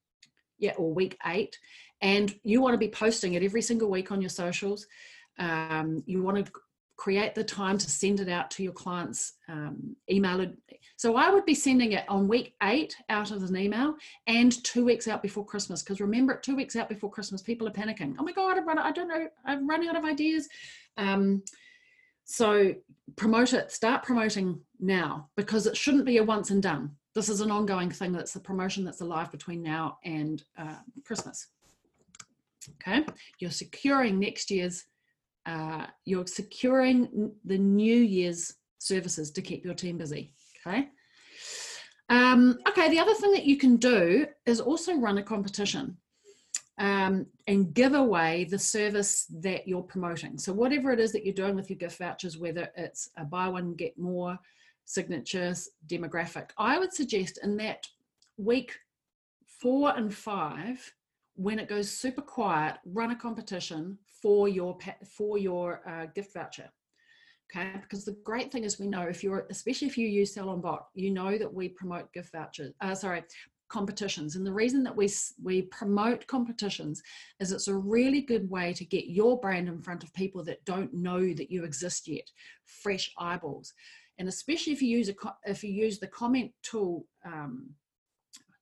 yeah, 0.58 0.72
or 0.76 0.92
week 0.92 1.16
eight, 1.26 1.58
and 2.02 2.34
you 2.42 2.60
want 2.60 2.74
to 2.74 2.78
be 2.78 2.88
posting 2.88 3.34
it 3.34 3.42
every 3.42 3.62
single 3.62 3.90
week 3.90 4.12
on 4.12 4.20
your 4.20 4.30
socials. 4.30 4.86
Um, 5.38 6.02
you 6.06 6.22
want 6.22 6.44
to 6.44 6.52
create 7.00 7.34
the 7.34 7.42
time 7.42 7.78
to 7.78 7.88
send 7.88 8.20
it 8.20 8.28
out 8.28 8.50
to 8.50 8.62
your 8.62 8.74
clients. 8.74 9.32
Um, 9.48 9.96
email 10.10 10.40
it. 10.40 10.54
So 10.96 11.16
I 11.16 11.30
would 11.30 11.46
be 11.46 11.54
sending 11.54 11.92
it 11.92 12.04
on 12.10 12.28
week 12.28 12.54
eight 12.62 12.94
out 13.08 13.30
of 13.30 13.42
an 13.42 13.56
email 13.56 13.94
and 14.26 14.62
two 14.64 14.84
weeks 14.84 15.08
out 15.08 15.22
before 15.22 15.46
Christmas. 15.46 15.82
Because 15.82 16.02
remember, 16.02 16.36
two 16.36 16.54
weeks 16.54 16.76
out 16.76 16.90
before 16.90 17.10
Christmas, 17.10 17.40
people 17.40 17.66
are 17.66 17.72
panicking. 17.72 18.16
Oh 18.18 18.22
my 18.22 18.32
God, 18.32 18.58
I've 18.58 18.66
run, 18.66 18.78
I 18.78 18.92
don't 18.92 19.08
know, 19.08 19.28
I'm 19.46 19.66
running 19.66 19.88
out 19.88 19.96
of 19.96 20.04
ideas. 20.04 20.46
So 22.30 22.72
promote 23.16 23.54
it, 23.54 23.72
start 23.72 24.04
promoting 24.04 24.60
now 24.78 25.28
because 25.36 25.66
it 25.66 25.76
shouldn't 25.76 26.04
be 26.04 26.18
a 26.18 26.22
once 26.22 26.50
and 26.50 26.62
done. 26.62 26.92
This 27.12 27.28
is 27.28 27.40
an 27.40 27.50
ongoing 27.50 27.90
thing 27.90 28.12
that's 28.12 28.36
a 28.36 28.40
promotion 28.40 28.84
that's 28.84 29.00
alive 29.00 29.32
between 29.32 29.64
now 29.64 29.98
and 30.04 30.40
uh, 30.56 30.76
Christmas. 31.04 31.48
Okay, 32.76 33.04
you're 33.40 33.50
securing 33.50 34.20
next 34.20 34.48
year's, 34.48 34.84
uh, 35.44 35.86
you're 36.04 36.24
securing 36.24 37.32
the 37.44 37.58
new 37.58 37.96
year's 37.96 38.54
services 38.78 39.32
to 39.32 39.42
keep 39.42 39.64
your 39.64 39.74
team 39.74 39.98
busy. 39.98 40.32
Okay. 40.64 40.88
Um, 42.10 42.60
okay, 42.68 42.88
the 42.90 43.00
other 43.00 43.14
thing 43.14 43.32
that 43.32 43.44
you 43.44 43.56
can 43.56 43.76
do 43.76 44.24
is 44.46 44.60
also 44.60 44.94
run 44.94 45.18
a 45.18 45.22
competition 45.24 45.96
um, 46.80 47.26
and 47.46 47.74
give 47.74 47.92
away 47.94 48.44
the 48.44 48.58
service 48.58 49.26
that 49.42 49.68
you're 49.68 49.82
promoting. 49.82 50.38
So 50.38 50.52
whatever 50.52 50.90
it 50.92 50.98
is 50.98 51.12
that 51.12 51.24
you're 51.24 51.34
doing 51.34 51.54
with 51.54 51.68
your 51.68 51.76
gift 51.76 51.98
vouchers, 51.98 52.38
whether 52.38 52.70
it's 52.74 53.10
a 53.18 53.24
buy 53.24 53.48
one, 53.48 53.74
get 53.74 53.96
more, 53.98 54.38
signatures, 54.86 55.68
demographic, 55.86 56.50
I 56.56 56.78
would 56.78 56.92
suggest 56.94 57.38
in 57.42 57.56
that 57.58 57.86
week 58.38 58.78
four 59.60 59.94
and 59.94 60.12
five, 60.12 60.92
when 61.34 61.58
it 61.58 61.68
goes 61.68 61.90
super 61.90 62.22
quiet, 62.22 62.76
run 62.86 63.10
a 63.10 63.16
competition 63.16 63.98
for 64.22 64.48
your 64.48 64.78
for 65.16 65.36
your 65.38 65.82
uh, 65.86 66.06
gift 66.14 66.32
voucher. 66.32 66.70
Okay, 67.54 67.72
because 67.80 68.04
the 68.04 68.16
great 68.24 68.50
thing 68.50 68.64
is 68.64 68.78
we 68.78 68.86
know 68.86 69.02
if 69.02 69.24
you're, 69.24 69.46
especially 69.50 69.88
if 69.88 69.98
you 69.98 70.06
use 70.06 70.34
SalonBot, 70.34 70.82
you 70.94 71.10
know 71.10 71.36
that 71.36 71.52
we 71.52 71.68
promote 71.68 72.12
gift 72.12 72.32
vouchers, 72.32 72.72
uh, 72.80 72.94
sorry, 72.94 73.24
competitions. 73.70 74.36
And 74.36 74.44
the 74.44 74.52
reason 74.52 74.82
that 74.84 74.94
we, 74.94 75.08
we 75.42 75.62
promote 75.62 76.26
competitions 76.26 77.02
is 77.38 77.52
it's 77.52 77.68
a 77.68 77.74
really 77.74 78.20
good 78.20 78.50
way 78.50 78.74
to 78.74 78.84
get 78.84 79.06
your 79.06 79.40
brand 79.40 79.68
in 79.68 79.80
front 79.80 80.04
of 80.04 80.12
people 80.12 80.44
that 80.44 80.64
don't 80.66 80.92
know 80.92 81.32
that 81.32 81.50
you 81.50 81.64
exist 81.64 82.06
yet, 82.06 82.28
fresh 82.66 83.10
eyeballs. 83.16 83.72
And 84.18 84.28
especially 84.28 84.74
if 84.74 84.82
you 84.82 84.98
use 84.98 85.08
a 85.08 85.14
if 85.46 85.64
you 85.64 85.72
use 85.72 85.98
the 85.98 86.06
comment 86.06 86.52
tool 86.62 87.06
um, 87.24 87.70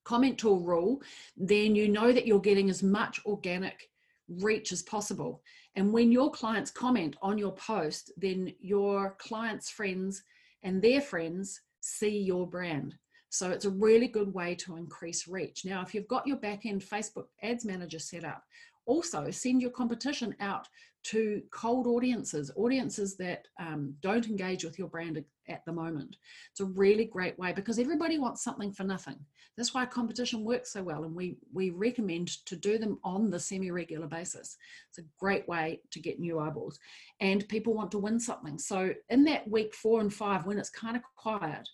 comment 0.05 0.39
tool 0.39 0.61
rule, 0.61 1.03
then 1.37 1.75
you 1.75 1.89
know 1.89 2.13
that 2.13 2.27
you're 2.27 2.39
getting 2.39 2.71
as 2.71 2.83
much 2.83 3.21
organic 3.27 3.91
reach 4.29 4.73
as 4.73 4.83
possible. 4.83 5.43
And 5.75 5.93
when 5.93 6.13
your 6.13 6.31
clients 6.31 6.71
comment 6.71 7.17
on 7.23 7.39
your 7.39 7.53
post, 7.53 8.13
then 8.17 8.53
your 8.61 9.17
clients' 9.19 9.71
friends 9.71 10.23
and 10.63 10.81
their 10.81 11.01
friends 11.01 11.61
see 11.81 12.19
your 12.19 12.47
brand. 12.47 12.95
So 13.31 13.51
it's 13.51 13.65
a 13.65 13.71
really 13.71 14.09
good 14.09 14.33
way 14.33 14.55
to 14.57 14.77
increase 14.77 15.29
reach. 15.29 15.65
Now, 15.65 15.83
if 15.83 15.95
you've 15.95 16.09
got 16.09 16.27
your 16.27 16.39
back 16.39 16.67
end 16.67 16.83
Facebook 16.83 17.27
ads 17.43 17.65
manager 17.65 17.99
set 17.99 18.25
up, 18.25 18.43
also 18.87 19.31
send 19.31 19.61
your 19.61 19.71
competition 19.71 20.35
out 20.41 20.67
to 21.05 21.43
cold 21.51 21.87
audiences, 21.87 22.51
audiences 22.57 23.17
that 23.17 23.47
um, 23.61 23.95
don't 24.01 24.27
engage 24.27 24.65
with 24.65 24.79
your 24.79 24.89
brand 24.89 25.23
at 25.49 25.65
the 25.65 25.73
moment. 25.73 26.17
It's 26.51 26.61
a 26.61 26.65
really 26.65 27.05
great 27.05 27.39
way 27.39 27.53
because 27.53 27.79
everybody 27.79 28.19
wants 28.19 28.43
something 28.43 28.73
for 28.73 28.85
nothing. 28.85 29.17
That's 29.57 29.75
why 29.75 29.87
competition 29.87 30.45
works 30.45 30.73
so 30.73 30.83
well, 30.83 31.05
and 31.05 31.15
we 31.15 31.37
we 31.53 31.71
recommend 31.71 32.29
to 32.47 32.57
do 32.57 32.79
them 32.79 32.99
on 33.03 33.31
the 33.31 33.41
semi-regular 33.41 34.07
basis. 34.07 34.57
It's 34.89 34.99
a 34.99 35.09
great 35.19 35.49
way 35.49 35.81
to 35.91 36.01
get 36.01 36.21
new 36.21 36.39
eyeballs, 36.39 36.79
and 37.21 37.49
people 37.49 37.75
want 37.75 37.91
to 37.93 37.99
win 37.99 38.21
something. 38.21 38.59
So 38.59 38.93
in 39.09 39.25
that 39.25 39.49
week 39.51 39.75
four 39.75 40.01
and 40.01 40.13
five, 40.13 40.47
when 40.47 40.59
it's 40.59 40.71
kind 40.71 40.97
of 40.97 41.03
quiet, 41.17 41.69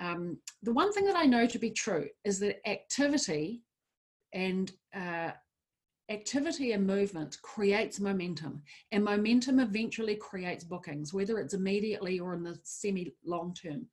um, 0.00 0.38
the 0.62 0.72
one 0.72 0.92
thing 0.92 1.04
that 1.04 1.16
I 1.16 1.24
know 1.24 1.46
to 1.46 1.58
be 1.58 1.70
true 1.70 2.08
is 2.24 2.38
that 2.40 2.66
activity 2.68 3.62
and 4.32 4.72
uh, 4.94 5.30
activity 6.10 6.72
and 6.72 6.86
movement 6.86 7.38
creates 7.42 8.00
momentum 8.00 8.62
and 8.92 9.04
momentum 9.04 9.60
eventually 9.60 10.16
creates 10.16 10.62
bookings 10.62 11.14
whether 11.14 11.38
it's 11.38 11.54
immediately 11.54 12.20
or 12.20 12.34
in 12.34 12.42
the 12.42 12.58
semi 12.62 13.14
long 13.24 13.54
term. 13.54 13.86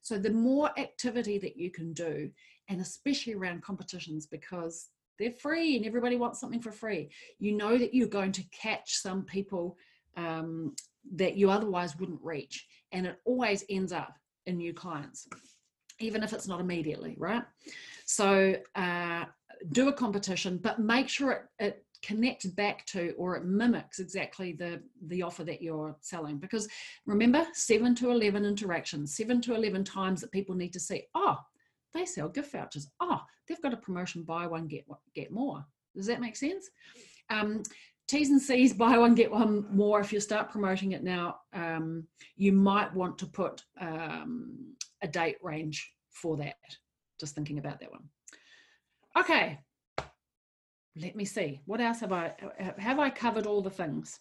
So 0.00 0.16
the 0.16 0.30
more 0.30 0.70
activity 0.78 1.38
that 1.38 1.56
you 1.56 1.70
can 1.70 1.92
do 1.92 2.30
and 2.68 2.80
especially 2.80 3.34
around 3.34 3.62
competitions 3.62 4.26
because 4.26 4.88
they're 5.18 5.32
free 5.32 5.76
and 5.76 5.84
everybody 5.84 6.16
wants 6.16 6.40
something 6.40 6.62
for 6.62 6.72
free 6.72 7.10
you 7.40 7.52
know 7.52 7.76
that 7.76 7.92
you're 7.92 8.06
going 8.06 8.32
to 8.32 8.44
catch 8.50 8.94
some 8.94 9.24
people 9.24 9.76
um, 10.16 10.74
that 11.16 11.36
you 11.36 11.50
otherwise 11.50 11.98
wouldn't 11.98 12.22
reach 12.22 12.66
and 12.92 13.06
it 13.06 13.18
always 13.26 13.64
ends 13.68 13.92
up 13.92 14.14
in 14.48 14.56
new 14.56 14.72
clients, 14.72 15.28
even 16.00 16.22
if 16.22 16.32
it's 16.32 16.48
not 16.48 16.60
immediately, 16.60 17.14
right? 17.18 17.42
So 18.04 18.56
uh, 18.74 19.24
do 19.72 19.88
a 19.88 19.92
competition, 19.92 20.58
but 20.58 20.78
make 20.78 21.08
sure 21.08 21.32
it, 21.58 21.64
it 21.64 21.84
connects 22.02 22.46
back 22.46 22.86
to 22.86 23.10
or 23.18 23.36
it 23.36 23.44
mimics 23.44 23.98
exactly 23.98 24.52
the 24.52 24.80
the 25.08 25.20
offer 25.20 25.42
that 25.42 25.60
you're 25.60 25.96
selling 26.00 26.38
because 26.38 26.68
remember 27.06 27.44
7 27.52 27.92
to 27.96 28.12
11 28.12 28.44
interactions 28.44 29.16
7 29.16 29.40
to 29.40 29.56
11 29.56 29.82
times 29.82 30.20
that 30.20 30.30
people 30.30 30.54
need 30.54 30.72
to 30.72 30.78
see 30.78 31.02
oh 31.16 31.38
they 31.94 32.04
sell 32.04 32.28
gift 32.28 32.52
vouchers. 32.52 32.88
Oh, 33.00 33.20
they've 33.46 33.62
got 33.62 33.74
a 33.74 33.78
promotion 33.78 34.22
buy 34.22 34.46
one, 34.46 34.66
get, 34.66 34.84
one, 34.86 34.98
get 35.14 35.32
more. 35.32 35.64
Does 35.96 36.06
that 36.06 36.20
make 36.20 36.36
sense? 36.36 36.68
Um, 37.30 37.62
T's 38.06 38.30
and 38.30 38.40
C's, 38.40 38.72
buy 38.74 38.98
one, 38.98 39.14
get 39.14 39.30
one 39.30 39.66
more. 39.70 40.00
If 40.00 40.12
you 40.12 40.20
start 40.20 40.50
promoting 40.50 40.92
it 40.92 41.02
now, 41.02 41.36
um, 41.52 42.06
you 42.36 42.52
might 42.52 42.94
want 42.94 43.18
to 43.18 43.26
put 43.26 43.64
um, 43.80 44.74
a 45.02 45.08
date 45.08 45.36
range 45.42 45.92
for 46.10 46.36
that. 46.38 46.56
Just 47.20 47.34
thinking 47.34 47.58
about 47.58 47.80
that 47.80 47.90
one. 47.90 48.08
Okay, 49.18 49.58
let 50.96 51.16
me 51.16 51.24
see. 51.24 51.60
What 51.66 51.80
else 51.80 52.00
have 52.00 52.12
I, 52.12 52.32
have 52.78 52.98
I 52.98 53.10
covered 53.10 53.46
all 53.46 53.62
the 53.62 53.70
things? 53.70 54.20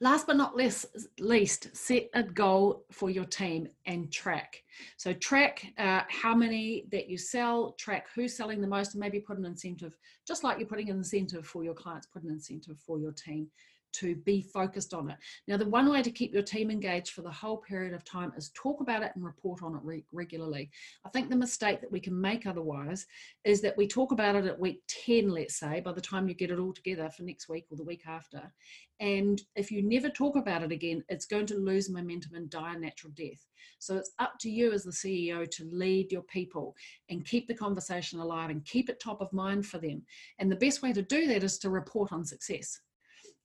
Last 0.00 0.26
but 0.26 0.36
not 0.36 0.56
least, 0.56 0.86
least, 1.18 1.76
set 1.76 2.08
a 2.14 2.22
goal 2.22 2.86
for 2.90 3.10
your 3.10 3.26
team 3.26 3.68
and 3.84 4.10
track. 4.10 4.62
So 4.96 5.12
track 5.12 5.66
uh, 5.76 6.02
how 6.08 6.34
many 6.34 6.86
that 6.90 7.08
you 7.08 7.18
sell, 7.18 7.72
track 7.72 8.06
who's 8.14 8.34
selling 8.34 8.62
the 8.62 8.66
most, 8.66 8.94
and 8.94 9.00
maybe 9.00 9.20
put 9.20 9.36
an 9.36 9.44
incentive, 9.44 9.94
just 10.26 10.42
like 10.42 10.58
you're 10.58 10.68
putting 10.68 10.88
an 10.88 10.96
incentive 10.96 11.46
for 11.46 11.64
your 11.64 11.74
clients, 11.74 12.06
put 12.06 12.22
an 12.22 12.30
incentive 12.30 12.78
for 12.78 12.98
your 12.98 13.12
team 13.12 13.48
to 13.92 14.16
be 14.16 14.42
focused 14.42 14.94
on 14.94 15.10
it. 15.10 15.16
Now, 15.48 15.56
the 15.56 15.68
one 15.68 15.90
way 15.90 16.02
to 16.02 16.10
keep 16.10 16.32
your 16.32 16.42
team 16.42 16.70
engaged 16.70 17.10
for 17.10 17.22
the 17.22 17.30
whole 17.30 17.58
period 17.58 17.94
of 17.94 18.04
time 18.04 18.32
is 18.36 18.50
talk 18.54 18.80
about 18.80 19.02
it 19.02 19.12
and 19.14 19.24
report 19.24 19.62
on 19.62 19.74
it 19.74 19.80
re 19.82 20.04
regularly. 20.12 20.70
I 21.04 21.08
think 21.10 21.30
the 21.30 21.36
mistake 21.36 21.80
that 21.80 21.92
we 21.92 22.00
can 22.00 22.18
make 22.18 22.46
otherwise 22.46 23.06
is 23.44 23.60
that 23.62 23.76
we 23.76 23.86
talk 23.86 24.12
about 24.12 24.36
it 24.36 24.46
at 24.46 24.58
week 24.58 24.82
10, 25.06 25.30
let's 25.30 25.58
say, 25.58 25.80
by 25.80 25.92
the 25.92 26.00
time 26.00 26.28
you 26.28 26.34
get 26.34 26.50
it 26.50 26.58
all 26.58 26.72
together 26.72 27.10
for 27.10 27.22
next 27.22 27.48
week 27.48 27.66
or 27.70 27.76
the 27.76 27.84
week 27.84 28.02
after. 28.06 28.52
And 29.00 29.40
if 29.56 29.70
you 29.70 29.82
never 29.82 30.10
talk 30.10 30.36
about 30.36 30.62
it 30.62 30.72
again, 30.72 31.02
it's 31.08 31.24
going 31.24 31.46
to 31.46 31.56
lose 31.56 31.88
momentum 31.88 32.34
and 32.34 32.50
die 32.50 32.74
a 32.74 32.78
natural 32.78 33.12
death. 33.16 33.46
So 33.78 33.96
it's 33.96 34.12
up 34.18 34.34
to 34.40 34.50
you 34.50 34.72
as 34.72 34.84
the 34.84 34.90
CEO 34.90 35.50
to 35.50 35.70
lead 35.72 36.12
your 36.12 36.22
people 36.22 36.74
and 37.08 37.24
keep 37.24 37.48
the 37.48 37.54
conversation 37.54 38.20
alive 38.20 38.50
and 38.50 38.64
keep 38.66 38.90
it 38.90 39.00
top 39.00 39.22
of 39.22 39.32
mind 39.32 39.64
for 39.64 39.78
them. 39.78 40.02
And 40.38 40.52
the 40.52 40.56
best 40.56 40.82
way 40.82 40.92
to 40.92 41.02
do 41.02 41.26
that 41.28 41.42
is 41.42 41.58
to 41.60 41.70
report 41.70 42.12
on 42.12 42.26
success 42.26 42.78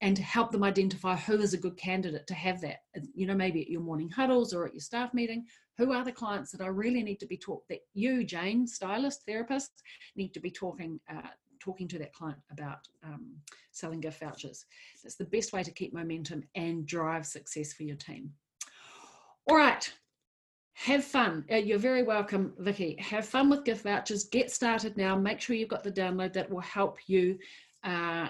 and 0.02 0.16
to 0.16 0.24
help 0.24 0.52
them 0.52 0.64
identify 0.64 1.16
who 1.16 1.40
is 1.40 1.54
a 1.54 1.58
good 1.58 1.78
candidate 1.78 2.28
to 2.28 2.34
have 2.34 2.62
that. 2.62 2.84
You 3.14 3.28
know, 3.28 3.36
maybe 3.36 3.62
at 3.62 3.70
your 3.70 3.82
morning 3.82 4.10
huddles 4.10 4.54
or 4.54 4.66
at 4.66 4.74
your 4.74 4.82
staff 4.82 5.14
meeting, 5.14 5.46
who 5.78 5.94
are 5.94 6.04
the 6.04 6.12
clients 6.12 6.52
that 6.52 6.62
I 6.62 6.68
really 6.68 7.04
need 7.04 7.20
to 7.20 7.26
be 7.26 7.38
taught 7.38 7.68
that 7.70 7.80
you, 7.94 8.24
Jane, 8.24 8.68
stylist, 8.68 9.26
therapist, 9.26 9.84
need 10.16 10.34
to 10.34 10.40
be 10.40 10.52
talking 10.52 11.00
uh, 11.10 11.30
talking 11.60 11.88
to 11.88 11.98
that 11.98 12.14
client 12.14 12.38
about 12.52 12.88
um, 13.04 13.32
selling 13.72 14.00
gift 14.00 14.20
vouchers. 14.20 14.66
That's 15.04 15.16
the 15.16 15.26
best 15.26 15.52
way 15.52 15.64
to 15.64 15.72
keep 15.72 15.94
momentum 15.94 16.44
and 16.54 16.86
drive 16.86 17.26
success 17.26 17.74
for 17.74 17.84
your 17.84 17.96
team. 17.96 18.32
All 19.50 19.56
right, 19.56 19.92
have 20.74 21.04
fun. 21.04 21.46
Uh, 21.52 21.56
you're 21.56 21.80
very 21.80 22.04
welcome, 22.04 22.54
Vicky. 22.60 22.98
Have 23.00 23.26
fun 23.26 23.50
with 23.50 23.64
gift 23.64 23.84
vouchers. 23.84 24.26
Get 24.26 24.52
started 24.52 24.98
now. 24.98 25.16
Make 25.16 25.42
sure 25.42 25.56
you've 25.56 25.70
got 25.70 25.84
the 25.84 25.92
download 25.92 26.34
that 26.34 26.50
will 26.50 26.62
help 26.62 27.00
you 27.08 27.40
uh, 27.84 28.28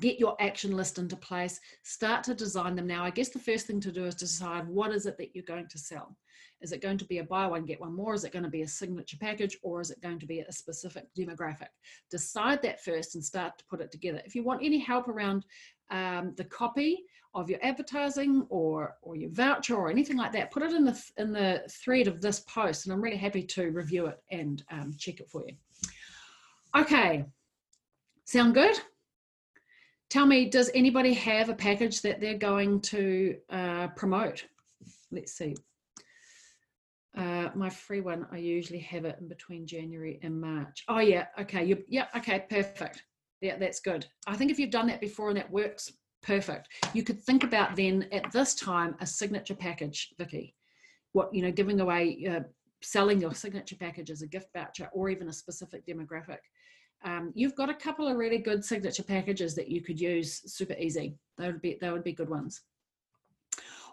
get 0.00 0.18
your 0.18 0.36
action 0.40 0.76
list 0.76 0.98
into 0.98 1.16
place, 1.16 1.60
start 1.82 2.22
to 2.24 2.34
design 2.34 2.76
them 2.76 2.86
now. 2.86 3.04
I 3.04 3.10
guess 3.10 3.28
the 3.30 3.38
first 3.38 3.66
thing 3.66 3.80
to 3.80 3.92
do 3.92 4.04
is 4.04 4.14
decide 4.14 4.68
what 4.68 4.92
is 4.92 5.06
it 5.06 5.16
that 5.18 5.34
you're 5.34 5.44
going 5.44 5.68
to 5.68 5.78
sell. 5.78 6.16
Is 6.60 6.72
it 6.72 6.82
going 6.82 6.98
to 6.98 7.04
be 7.04 7.18
a 7.18 7.24
buy 7.24 7.46
one, 7.46 7.64
get 7.64 7.80
one 7.80 7.94
more? 7.94 8.14
Is 8.14 8.24
it 8.24 8.32
going 8.32 8.44
to 8.44 8.50
be 8.50 8.62
a 8.62 8.68
signature 8.68 9.16
package 9.20 9.56
or 9.62 9.80
is 9.80 9.90
it 9.90 10.00
going 10.00 10.18
to 10.18 10.26
be 10.26 10.40
a 10.40 10.52
specific 10.52 11.04
demographic? 11.16 11.68
Decide 12.10 12.62
that 12.62 12.82
first 12.82 13.14
and 13.14 13.24
start 13.24 13.58
to 13.58 13.64
put 13.70 13.80
it 13.80 13.92
together. 13.92 14.20
If 14.24 14.34
you 14.34 14.42
want 14.42 14.64
any 14.64 14.78
help 14.78 15.08
around 15.08 15.44
um, 15.90 16.34
the 16.36 16.44
copy 16.44 17.04
of 17.34 17.48
your 17.48 17.60
advertising 17.62 18.44
or, 18.48 18.96
or 19.02 19.14
your 19.14 19.30
voucher 19.30 19.76
or 19.76 19.88
anything 19.90 20.16
like 20.16 20.32
that, 20.32 20.50
put 20.50 20.64
it 20.64 20.72
in 20.72 20.84
the, 20.84 21.00
in 21.16 21.32
the 21.32 21.62
thread 21.70 22.08
of 22.08 22.20
this 22.20 22.40
post 22.40 22.86
and 22.86 22.92
I'm 22.92 23.00
really 23.00 23.16
happy 23.16 23.44
to 23.44 23.70
review 23.70 24.06
it 24.06 24.18
and 24.32 24.62
um, 24.70 24.92
check 24.98 25.20
it 25.20 25.30
for 25.30 25.44
you. 25.46 25.54
Okay, 26.76 27.24
sound 28.24 28.54
good? 28.54 28.80
Tell 30.10 30.26
me, 30.26 30.48
does 30.48 30.70
anybody 30.74 31.12
have 31.14 31.48
a 31.48 31.54
package 31.54 32.02
that 32.02 32.20
they're 32.20 32.38
going 32.38 32.80
to 32.80 33.36
uh, 33.50 33.88
promote? 33.88 34.46
Let's 35.10 35.32
see. 35.32 35.54
Uh, 37.16 37.48
my 37.54 37.68
free 37.68 38.00
one, 38.00 38.26
I 38.30 38.36
usually 38.36 38.78
have 38.80 39.04
it 39.04 39.16
in 39.20 39.28
between 39.28 39.66
January 39.66 40.20
and 40.22 40.40
March. 40.40 40.84
Oh 40.88 41.00
yeah, 41.00 41.26
okay, 41.40 41.64
you, 41.64 41.82
yeah, 41.88 42.06
okay, 42.16 42.44
perfect. 42.48 43.02
Yeah, 43.40 43.56
that's 43.58 43.80
good. 43.80 44.06
I 44.26 44.36
think 44.36 44.50
if 44.50 44.58
you've 44.58 44.70
done 44.70 44.86
that 44.88 45.00
before 45.00 45.28
and 45.28 45.36
that 45.36 45.50
works, 45.50 45.92
perfect. 46.22 46.68
You 46.92 47.02
could 47.02 47.22
think 47.22 47.44
about 47.44 47.76
then 47.76 48.06
at 48.12 48.30
this 48.32 48.54
time 48.54 48.94
a 49.00 49.06
signature 49.06 49.54
package, 49.54 50.14
Vicky. 50.18 50.54
What 51.12 51.34
you 51.34 51.42
know, 51.42 51.50
giving 51.50 51.80
away, 51.80 52.26
uh, 52.30 52.40
selling 52.82 53.20
your 53.20 53.34
signature 53.34 53.76
package 53.76 54.10
as 54.10 54.22
a 54.22 54.26
gift 54.26 54.48
voucher 54.54 54.88
or 54.92 55.08
even 55.08 55.28
a 55.28 55.32
specific 55.32 55.86
demographic 55.86 56.38
um, 57.04 57.32
you've 57.34 57.54
got 57.54 57.70
a 57.70 57.74
couple 57.74 58.08
of 58.08 58.16
really 58.16 58.38
good 58.38 58.64
signature 58.64 59.02
packages 59.02 59.54
that 59.54 59.68
you 59.68 59.80
could 59.80 60.00
use 60.00 60.42
super 60.52 60.74
easy. 60.74 61.16
They 61.36 61.46
would 61.46 61.62
be, 61.62 61.78
they 61.80 61.90
would 61.90 62.04
be 62.04 62.12
good 62.12 62.28
ones. 62.28 62.62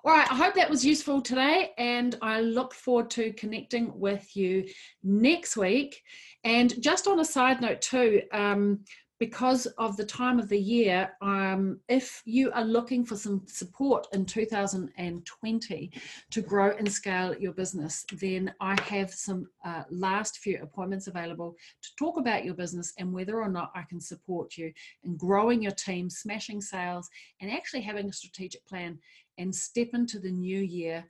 All 0.04 0.14
right, 0.14 0.32
I 0.32 0.36
hope 0.36 0.54
that 0.54 0.70
was 0.70 0.86
useful 0.86 1.20
today, 1.20 1.72
and 1.80 2.16
I 2.22 2.42
look 2.42 2.76
forward 2.76 3.10
to 3.12 3.34
connecting 3.34 3.92
with 4.00 4.36
you 4.36 4.68
next 5.04 5.58
week. 5.58 6.04
And 6.44 6.80
just 6.80 7.08
on 7.08 7.20
a 7.20 7.26
side 7.26 7.60
note, 7.60 7.82
too, 7.82 8.22
um, 8.32 8.82
because 9.20 9.66
of 9.78 9.96
the 9.96 10.06
time 10.06 10.40
of 10.40 10.50
the 10.50 10.60
year, 10.60 11.12
um, 11.22 11.80
if 11.88 12.22
you 12.26 12.52
are 12.52 12.66
looking 12.66 13.06
for 13.06 13.16
some 13.16 13.42
support 13.48 14.08
in 14.14 14.26
2020 14.26 15.92
to 16.32 16.42
grow 16.42 16.76
and 16.78 16.92
scale 16.92 17.34
your 17.36 17.54
business, 17.54 18.06
then 18.14 18.54
I 18.60 18.80
have 18.82 19.12
some 19.12 19.48
uh, 19.64 19.84
last 19.90 20.40
few 20.40 20.60
appointments 20.62 21.08
available 21.08 21.56
to 21.82 21.96
talk 21.98 22.18
about 22.18 22.44
your 22.44 22.56
business 22.56 22.94
and 23.00 23.14
whether 23.14 23.42
or 23.42 23.50
not 23.50 23.72
I 23.74 23.84
can 23.84 24.02
support 24.02 24.58
you 24.58 24.74
in 25.04 25.16
growing 25.16 25.62
your 25.62 25.72
team, 25.72 26.10
smashing 26.10 26.60
sales, 26.60 27.10
and 27.40 27.50
actually 27.50 27.82
having 27.82 28.10
a 28.10 28.14
strategic 28.14 28.66
plan 28.66 29.00
and 29.38 29.54
step 29.54 29.90
into 29.94 30.20
the 30.20 30.32
new 30.32 30.60
year 30.60 31.06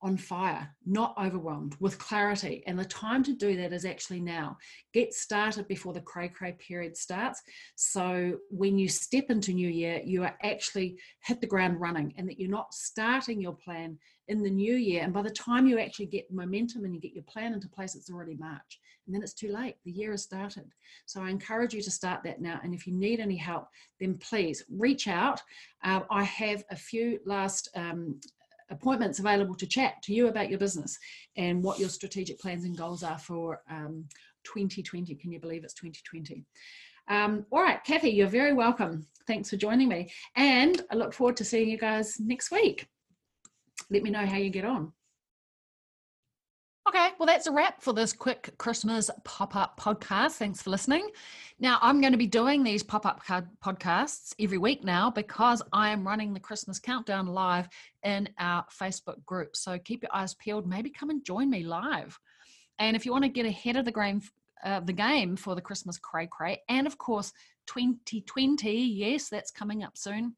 on 0.00 0.16
fire, 0.16 0.68
not 0.86 1.14
overwhelmed, 1.18 1.74
with 1.80 1.98
clarity. 1.98 2.62
And 2.66 2.78
the 2.78 2.84
time 2.84 3.22
to 3.24 3.34
do 3.34 3.56
that 3.56 3.72
is 3.72 3.84
actually 3.84 4.20
now. 4.20 4.56
Get 4.92 5.12
started 5.12 5.66
before 5.66 5.92
the 5.92 6.00
cray 6.00 6.28
cray 6.28 6.52
period 6.52 6.96
starts. 6.96 7.42
So 7.74 8.38
when 8.50 8.78
you 8.78 8.88
step 8.88 9.26
into 9.30 9.52
new 9.52 9.68
year, 9.68 10.00
you 10.04 10.22
are 10.22 10.36
actually 10.42 10.98
hit 11.24 11.40
the 11.40 11.46
ground 11.46 11.80
running 11.80 12.14
and 12.16 12.28
that 12.28 12.38
you're 12.38 12.50
not 12.50 12.72
starting 12.72 13.40
your 13.40 13.54
plan 13.54 13.98
in 14.28 14.42
the 14.42 14.50
new 14.50 14.74
year. 14.74 15.02
And 15.02 15.12
by 15.12 15.22
the 15.22 15.30
time 15.30 15.66
you 15.66 15.78
actually 15.78 16.06
get 16.06 16.30
momentum 16.30 16.84
and 16.84 16.94
you 16.94 17.00
get 17.00 17.14
your 17.14 17.24
plan 17.24 17.54
into 17.54 17.68
place, 17.68 17.94
it's 17.94 18.10
already 18.10 18.36
March. 18.36 18.78
And 19.06 19.14
then 19.14 19.22
it's 19.22 19.32
too 19.32 19.50
late. 19.50 19.76
The 19.84 19.90
year 19.90 20.10
has 20.10 20.22
started. 20.22 20.66
So 21.06 21.22
I 21.22 21.30
encourage 21.30 21.72
you 21.72 21.80
to 21.82 21.90
start 21.90 22.22
that 22.24 22.42
now. 22.42 22.60
And 22.62 22.74
if 22.74 22.86
you 22.86 22.92
need 22.92 23.20
any 23.20 23.36
help, 23.36 23.66
then 23.98 24.18
please 24.18 24.62
reach 24.70 25.08
out. 25.08 25.40
Uh, 25.82 26.00
I 26.10 26.24
have 26.24 26.62
a 26.70 26.76
few 26.76 27.18
last 27.24 27.70
um, 27.74 28.20
appointments 28.70 29.18
available 29.18 29.54
to 29.54 29.66
chat 29.66 30.02
to 30.02 30.12
you 30.12 30.28
about 30.28 30.50
your 30.50 30.58
business 30.58 30.98
and 31.36 31.62
what 31.62 31.78
your 31.78 31.88
strategic 31.88 32.38
plans 32.38 32.64
and 32.64 32.76
goals 32.76 33.02
are 33.02 33.18
for 33.18 33.62
um, 33.70 34.04
2020. 34.44 35.14
Can 35.14 35.32
you 35.32 35.40
believe 35.40 35.64
it's 35.64 35.74
2020? 35.74 36.44
Um, 37.08 37.46
all 37.50 37.62
right, 37.62 37.82
Kathy, 37.84 38.10
you're 38.10 38.28
very 38.28 38.52
welcome. 38.52 39.06
Thanks 39.26 39.50
for 39.50 39.56
joining 39.56 39.88
me. 39.88 40.10
And 40.36 40.82
I 40.90 40.96
look 40.96 41.14
forward 41.14 41.36
to 41.38 41.44
seeing 41.44 41.68
you 41.68 41.78
guys 41.78 42.18
next 42.20 42.50
week. 42.50 42.86
Let 43.90 44.02
me 44.02 44.10
know 44.10 44.26
how 44.26 44.36
you 44.36 44.50
get 44.50 44.64
on. 44.64 44.92
Okay, 46.88 47.10
well, 47.18 47.26
that's 47.26 47.46
a 47.46 47.52
wrap 47.52 47.82
for 47.82 47.92
this 47.92 48.14
quick 48.14 48.54
Christmas 48.56 49.10
pop 49.22 49.54
up 49.54 49.78
podcast. 49.78 50.36
Thanks 50.36 50.62
for 50.62 50.70
listening. 50.70 51.10
Now, 51.60 51.78
I'm 51.82 52.00
going 52.00 52.14
to 52.14 52.18
be 52.18 52.26
doing 52.26 52.62
these 52.62 52.82
pop 52.82 53.04
up 53.04 53.20
podcasts 53.62 54.34
every 54.40 54.56
week 54.56 54.84
now 54.84 55.10
because 55.10 55.60
I 55.70 55.90
am 55.90 56.06
running 56.06 56.32
the 56.32 56.40
Christmas 56.40 56.78
countdown 56.78 57.26
live 57.26 57.68
in 58.04 58.30
our 58.38 58.64
Facebook 58.70 59.22
group. 59.26 59.54
So 59.54 59.78
keep 59.78 60.02
your 60.02 60.14
eyes 60.14 60.32
peeled. 60.32 60.66
Maybe 60.66 60.88
come 60.88 61.10
and 61.10 61.22
join 61.22 61.50
me 61.50 61.62
live. 61.62 62.18
And 62.78 62.96
if 62.96 63.04
you 63.04 63.12
want 63.12 63.24
to 63.24 63.28
get 63.28 63.44
ahead 63.44 63.76
of 63.76 63.84
the 63.84 63.92
game, 63.92 64.22
uh, 64.64 64.80
the 64.80 64.94
game 64.94 65.36
for 65.36 65.54
the 65.54 65.60
Christmas 65.60 65.98
cray 65.98 66.26
cray, 66.26 66.62
and 66.70 66.86
of 66.86 66.96
course, 66.96 67.34
2020, 67.66 68.72
yes, 68.72 69.28
that's 69.28 69.50
coming 69.50 69.84
up 69.84 69.98
soon 69.98 70.36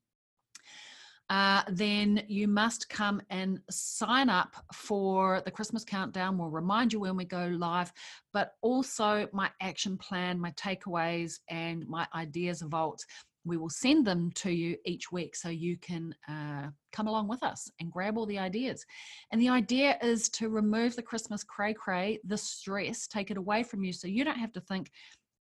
uh, 1.30 1.62
then 1.68 2.24
you 2.26 2.48
must 2.48 2.88
come 2.88 3.22
and 3.30 3.60
sign 3.70 4.28
up 4.28 4.56
for 4.74 5.40
the 5.44 5.50
Christmas 5.50 5.84
countdown. 5.84 6.36
We'll 6.36 6.50
remind 6.50 6.92
you 6.92 6.98
when 6.98 7.16
we 7.16 7.24
go 7.24 7.46
live, 7.56 7.92
but 8.32 8.54
also 8.62 9.28
my 9.32 9.48
action 9.62 9.96
plan, 9.96 10.40
my 10.40 10.50
takeaways, 10.52 11.38
and 11.48 11.86
my 11.86 12.06
ideas 12.16 12.62
vault. 12.62 13.04
We 13.44 13.56
will 13.56 13.70
send 13.70 14.06
them 14.06 14.32
to 14.34 14.50
you 14.50 14.76
each 14.84 15.12
week 15.12 15.34
so 15.34 15.48
you 15.48 15.78
can 15.78 16.14
uh, 16.28 16.66
come 16.92 17.06
along 17.06 17.28
with 17.28 17.42
us 17.42 17.70
and 17.80 17.90
grab 17.90 18.18
all 18.18 18.26
the 18.26 18.38
ideas. 18.38 18.84
And 19.30 19.40
the 19.40 19.48
idea 19.48 19.98
is 20.02 20.28
to 20.30 20.50
remove 20.50 20.94
the 20.94 21.02
Christmas 21.02 21.44
cray 21.44 21.72
cray, 21.72 22.18
the 22.24 22.36
stress, 22.36 23.06
take 23.06 23.30
it 23.30 23.38
away 23.38 23.62
from 23.62 23.82
you 23.82 23.92
so 23.92 24.08
you 24.08 24.24
don't 24.24 24.36
have 24.36 24.52
to 24.54 24.60
think 24.60 24.90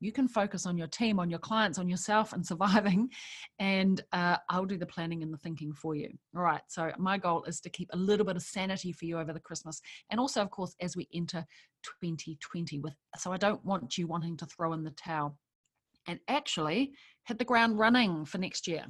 You 0.00 0.12
can 0.12 0.28
focus 0.28 0.66
on 0.66 0.78
your 0.78 0.86
team, 0.86 1.18
on 1.18 1.30
your 1.30 1.38
clients, 1.38 1.78
on 1.78 1.88
yourself, 1.88 2.32
and 2.32 2.46
surviving. 2.52 3.10
And 3.58 4.02
uh, 4.12 4.36
I'll 4.48 4.64
do 4.64 4.78
the 4.78 4.86
planning 4.86 5.22
and 5.22 5.32
the 5.32 5.38
thinking 5.38 5.72
for 5.72 5.94
you. 5.94 6.10
All 6.36 6.42
right. 6.42 6.62
So, 6.68 6.90
my 6.98 7.18
goal 7.18 7.44
is 7.44 7.60
to 7.60 7.70
keep 7.70 7.90
a 7.92 7.96
little 7.96 8.26
bit 8.26 8.36
of 8.36 8.42
sanity 8.42 8.92
for 8.92 9.04
you 9.04 9.18
over 9.18 9.32
the 9.32 9.40
Christmas. 9.40 9.80
And 10.10 10.20
also, 10.20 10.40
of 10.40 10.50
course, 10.50 10.74
as 10.80 10.96
we 10.96 11.08
enter 11.14 11.44
2020 12.00 12.80
with, 12.80 12.94
so 13.16 13.32
I 13.32 13.36
don't 13.36 13.64
want 13.64 13.98
you 13.98 14.06
wanting 14.06 14.36
to 14.38 14.46
throw 14.46 14.72
in 14.72 14.84
the 14.84 14.90
towel 14.90 15.36
and 16.06 16.18
actually 16.28 16.92
hit 17.26 17.38
the 17.38 17.44
ground 17.44 17.78
running 17.78 18.24
for 18.24 18.38
next 18.38 18.66
year. 18.66 18.84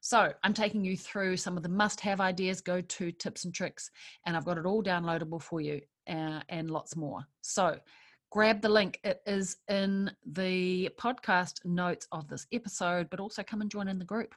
So 0.00 0.32
I'm 0.42 0.54
taking 0.54 0.84
you 0.84 0.96
through 0.96 1.36
some 1.36 1.56
of 1.56 1.62
the 1.62 1.68
must 1.68 2.00
have 2.00 2.20
ideas, 2.20 2.60
go 2.60 2.80
to 2.80 3.12
tips 3.12 3.44
and 3.44 3.54
tricks, 3.54 3.90
and 4.26 4.36
I've 4.36 4.44
got 4.44 4.58
it 4.58 4.66
all 4.66 4.82
downloadable 4.82 5.42
for 5.42 5.60
you 5.60 5.80
uh, 6.08 6.40
and 6.48 6.70
lots 6.70 6.96
more. 6.96 7.20
So 7.42 7.78
grab 8.30 8.60
the 8.60 8.68
link. 8.68 9.00
It 9.04 9.20
is 9.26 9.56
in 9.68 10.10
the 10.26 10.90
podcast 10.98 11.64
notes 11.64 12.06
of 12.12 12.28
this 12.28 12.46
episode, 12.52 13.08
but 13.10 13.20
also 13.20 13.42
come 13.42 13.60
and 13.60 13.70
join 13.70 13.88
in 13.88 13.98
the 13.98 14.04
group. 14.04 14.34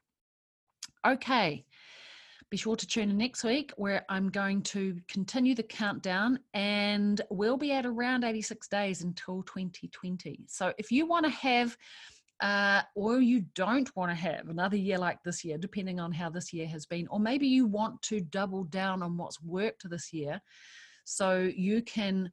Okay. 1.06 1.66
Be 2.50 2.58
sure 2.58 2.76
to 2.76 2.86
tune 2.86 3.10
in 3.10 3.18
next 3.18 3.44
week 3.44 3.72
where 3.78 4.06
I'm 4.10 4.30
going 4.30 4.62
to 4.64 5.00
continue 5.08 5.56
the 5.56 5.64
countdown 5.64 6.40
and 6.54 7.22
we'll 7.30 7.58
be 7.58 7.72
at 7.72 7.86
around 7.86 8.26
86 8.26 8.68
days 8.68 9.04
until 9.04 9.44
2020. 9.44 10.46
So 10.48 10.74
if 10.78 10.92
you 10.92 11.08
want 11.08 11.26
to 11.26 11.32
have 11.32 11.78
uh, 12.42 12.82
or 12.96 13.22
you 13.22 13.46
don't 13.56 13.96
want 13.96 14.10
to 14.10 14.16
have 14.16 14.50
another 14.50 14.76
year 14.76 14.98
like 14.98 15.22
this 15.24 15.46
year, 15.46 15.58
depending 15.58 16.00
on 16.00 16.12
how 16.12 16.30
this 16.30 16.52
year 16.52 16.68
has 16.68 16.86
been, 16.86 17.08
or 17.08 17.20
maybe 17.20 17.48
you 17.48 17.68
want 17.68 18.02
to 18.02 18.20
double 18.20 18.64
down 18.66 19.04
on 19.04 19.16
what's 19.16 19.42
worked 19.42 19.90
this 19.90 20.12
year 20.12 20.42
so 21.06 21.50
you 21.56 21.82
can 21.84 22.32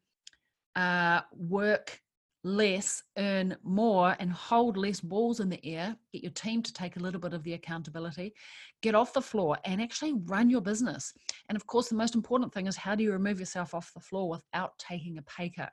uh, 0.77 1.23
work 1.33 2.01
less, 2.45 3.03
earn 3.17 3.57
more, 3.63 4.17
and 4.21 4.33
hold 4.33 4.77
less 4.77 5.01
balls 5.01 5.41
in 5.41 5.49
the 5.49 5.65
air. 5.65 5.97
Get 6.13 6.23
your 6.23 6.33
team 6.33 6.63
to 6.63 6.73
take 6.73 6.97
a 6.97 7.01
little 7.01 7.21
bit 7.21 7.35
of 7.35 7.43
the 7.43 7.55
accountability, 7.55 8.33
get 8.81 8.95
off 8.95 9.13
the 9.13 9.21
floor, 9.21 9.59
and 9.65 9.83
actually 9.83 10.15
run 10.25 10.49
your 10.49 10.61
business. 10.61 11.13
And 11.49 11.57
of 11.57 11.67
course, 11.67 11.89
the 11.89 11.97
most 11.97 12.15
important 12.15 12.53
thing 12.53 12.67
is 12.67 12.77
how 12.77 12.95
do 12.95 13.03
you 13.03 13.13
remove 13.13 13.41
yourself 13.41 13.75
off 13.75 13.93
the 13.93 14.01
floor 14.01 14.29
without 14.29 14.79
taking 14.79 15.19
a 15.19 15.23
pay 15.23 15.51
cut? 15.51 15.73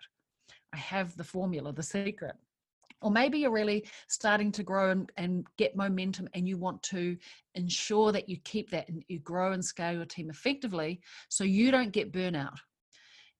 I 0.73 0.77
have 0.77 1.15
the 1.15 1.23
formula, 1.23 1.71
the 1.71 1.83
secret 1.83 2.35
or 3.01 3.11
maybe 3.11 3.39
you're 3.39 3.51
really 3.51 3.87
starting 4.07 4.51
to 4.53 4.63
grow 4.63 4.89
and, 4.89 5.11
and, 5.17 5.45
get 5.57 5.75
momentum 5.75 6.27
and 6.33 6.47
you 6.47 6.57
want 6.57 6.81
to 6.81 7.15
ensure 7.53 8.11
that 8.11 8.27
you 8.27 8.37
keep 8.43 8.69
that 8.71 8.89
and 8.89 9.03
you 9.07 9.19
grow 9.19 9.51
and 9.51 9.63
scale 9.63 9.93
your 9.93 10.05
team 10.05 10.29
effectively 10.29 10.99
so 11.29 11.43
you 11.43 11.71
don't 11.71 11.91
get 11.91 12.11
burnout 12.11 12.57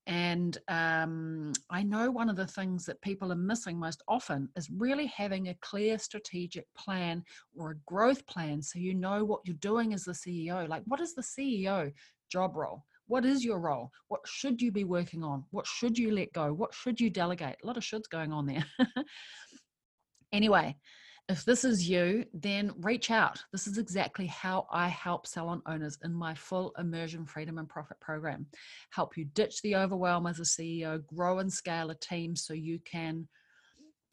and 0.08 0.60
um, 0.68 1.52
i 1.70 1.82
know 1.82 2.12
one 2.12 2.30
of 2.30 2.36
the 2.36 2.46
things 2.46 2.86
that 2.86 3.02
people 3.02 3.32
are 3.32 3.36
missing 3.36 3.78
most 3.80 4.04
often 4.08 4.48
is 4.56 4.70
really 4.70 5.08
having 5.08 5.48
a 5.48 5.58
clear 5.62 5.98
strategic 5.98 6.66
plan 6.76 7.24
or 7.56 7.72
a 7.72 7.78
growth 7.86 8.26
plan 8.28 8.62
so 8.62 8.80
you 8.80 8.94
know 8.94 9.24
what 9.24 9.42
you're 9.46 9.56
doing 9.58 9.94
as 9.94 10.04
the 10.04 10.12
ceo 10.12 10.68
like 10.70 10.84
what 10.86 11.00
is 11.00 11.16
the 11.16 11.22
ceo 11.22 11.92
job 12.30 12.56
role 12.56 12.84
what 13.08 13.26
is 13.26 13.46
your 13.46 13.60
role? 13.60 13.92
What 14.08 14.22
should 14.26 14.62
you 14.62 14.72
be 14.72 14.84
working 14.84 15.24
on? 15.24 15.44
What 15.52 15.68
should 15.68 15.98
you 15.98 16.12
let 16.12 16.34
go? 16.34 16.52
What 16.52 16.74
should 16.74 17.00
you 17.00 17.10
delegate? 17.10 17.56
A 17.64 17.68
lot 17.68 17.78
of 17.78 17.84
shoulds 17.84 18.10
going 18.10 18.34
on 18.34 18.48
there. 18.48 18.66
anyway, 20.34 20.76
if 21.28 21.44
this 21.44 21.66
is 21.66 21.90
you, 21.90 22.26
then 22.34 22.72
reach 22.82 23.10
out. 23.10 23.44
This 23.52 23.66
is 23.66 23.78
exactly 23.78 24.28
how 24.28 24.68
I 24.72 24.88
help 24.90 25.26
salon 25.26 25.62
owners 25.66 25.98
in 26.04 26.14
my 26.14 26.36
full 26.36 26.72
immersion 26.78 27.26
freedom 27.26 27.58
and 27.58 27.68
profit 27.68 28.00
program. 28.00 28.46
Help 28.92 29.18
you 29.18 29.26
ditch 29.26 29.62
the 29.62 29.76
overwhelm 29.76 30.28
as 30.28 30.40
a 30.40 30.44
CEO, 30.44 31.04
grow 31.08 31.40
and 31.40 31.52
scale 31.52 31.90
a 31.90 31.96
team 31.96 32.36
so 32.36 32.54
you 32.54 32.80
can 32.86 33.28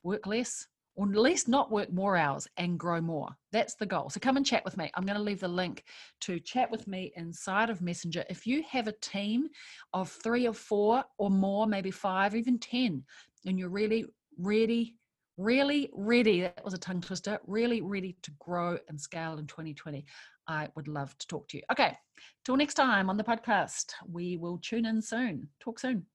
work 0.02 0.26
less, 0.26 0.66
or 0.96 1.06
at 1.06 1.16
least 1.16 1.48
not 1.48 1.70
work 1.70 1.92
more 1.92 2.16
hours 2.16 2.48
and 2.56 2.78
grow 2.78 3.00
more. 3.00 3.28
That's 3.52 3.74
the 3.74 3.86
goal. 3.86 4.08
So 4.08 4.18
come 4.18 4.38
and 4.38 4.46
chat 4.46 4.64
with 4.64 4.78
me. 4.78 4.90
I'm 4.94 5.04
going 5.04 5.18
to 5.18 5.22
leave 5.22 5.40
the 5.40 5.48
link 5.48 5.84
to 6.22 6.40
chat 6.40 6.70
with 6.70 6.86
me 6.88 7.12
inside 7.16 7.68
of 7.68 7.82
Messenger. 7.82 8.24
If 8.30 8.46
you 8.46 8.62
have 8.70 8.88
a 8.88 8.98
team 9.00 9.48
of 9.92 10.10
three 10.10 10.48
or 10.48 10.54
four 10.54 11.04
or 11.18 11.30
more, 11.30 11.66
maybe 11.66 11.90
five, 11.90 12.34
even 12.34 12.58
10, 12.58 13.04
and 13.44 13.58
you're 13.58 13.68
really 13.68 14.06
ready, 14.38 14.96
really 15.36 15.90
ready, 15.92 16.40
that 16.42 16.64
was 16.64 16.74
a 16.74 16.78
tongue 16.78 17.00
twister, 17.00 17.38
really 17.46 17.80
ready 17.80 18.16
to 18.22 18.30
grow 18.38 18.78
and 18.88 19.00
scale 19.00 19.38
in 19.38 19.46
2020, 19.46 20.04
I 20.48 20.68
would 20.74 20.88
love 20.88 21.16
to 21.18 21.26
talk 21.26 21.48
to 21.48 21.56
you. 21.56 21.62
Okay, 21.70 21.96
till 22.44 22.56
next 22.56 22.74
time 22.74 23.08
on 23.08 23.16
the 23.16 23.24
podcast, 23.24 23.92
we 24.10 24.36
will 24.36 24.58
tune 24.58 24.86
in 24.86 25.00
soon. 25.00 25.48
Talk 25.60 25.78
soon. 25.78 26.06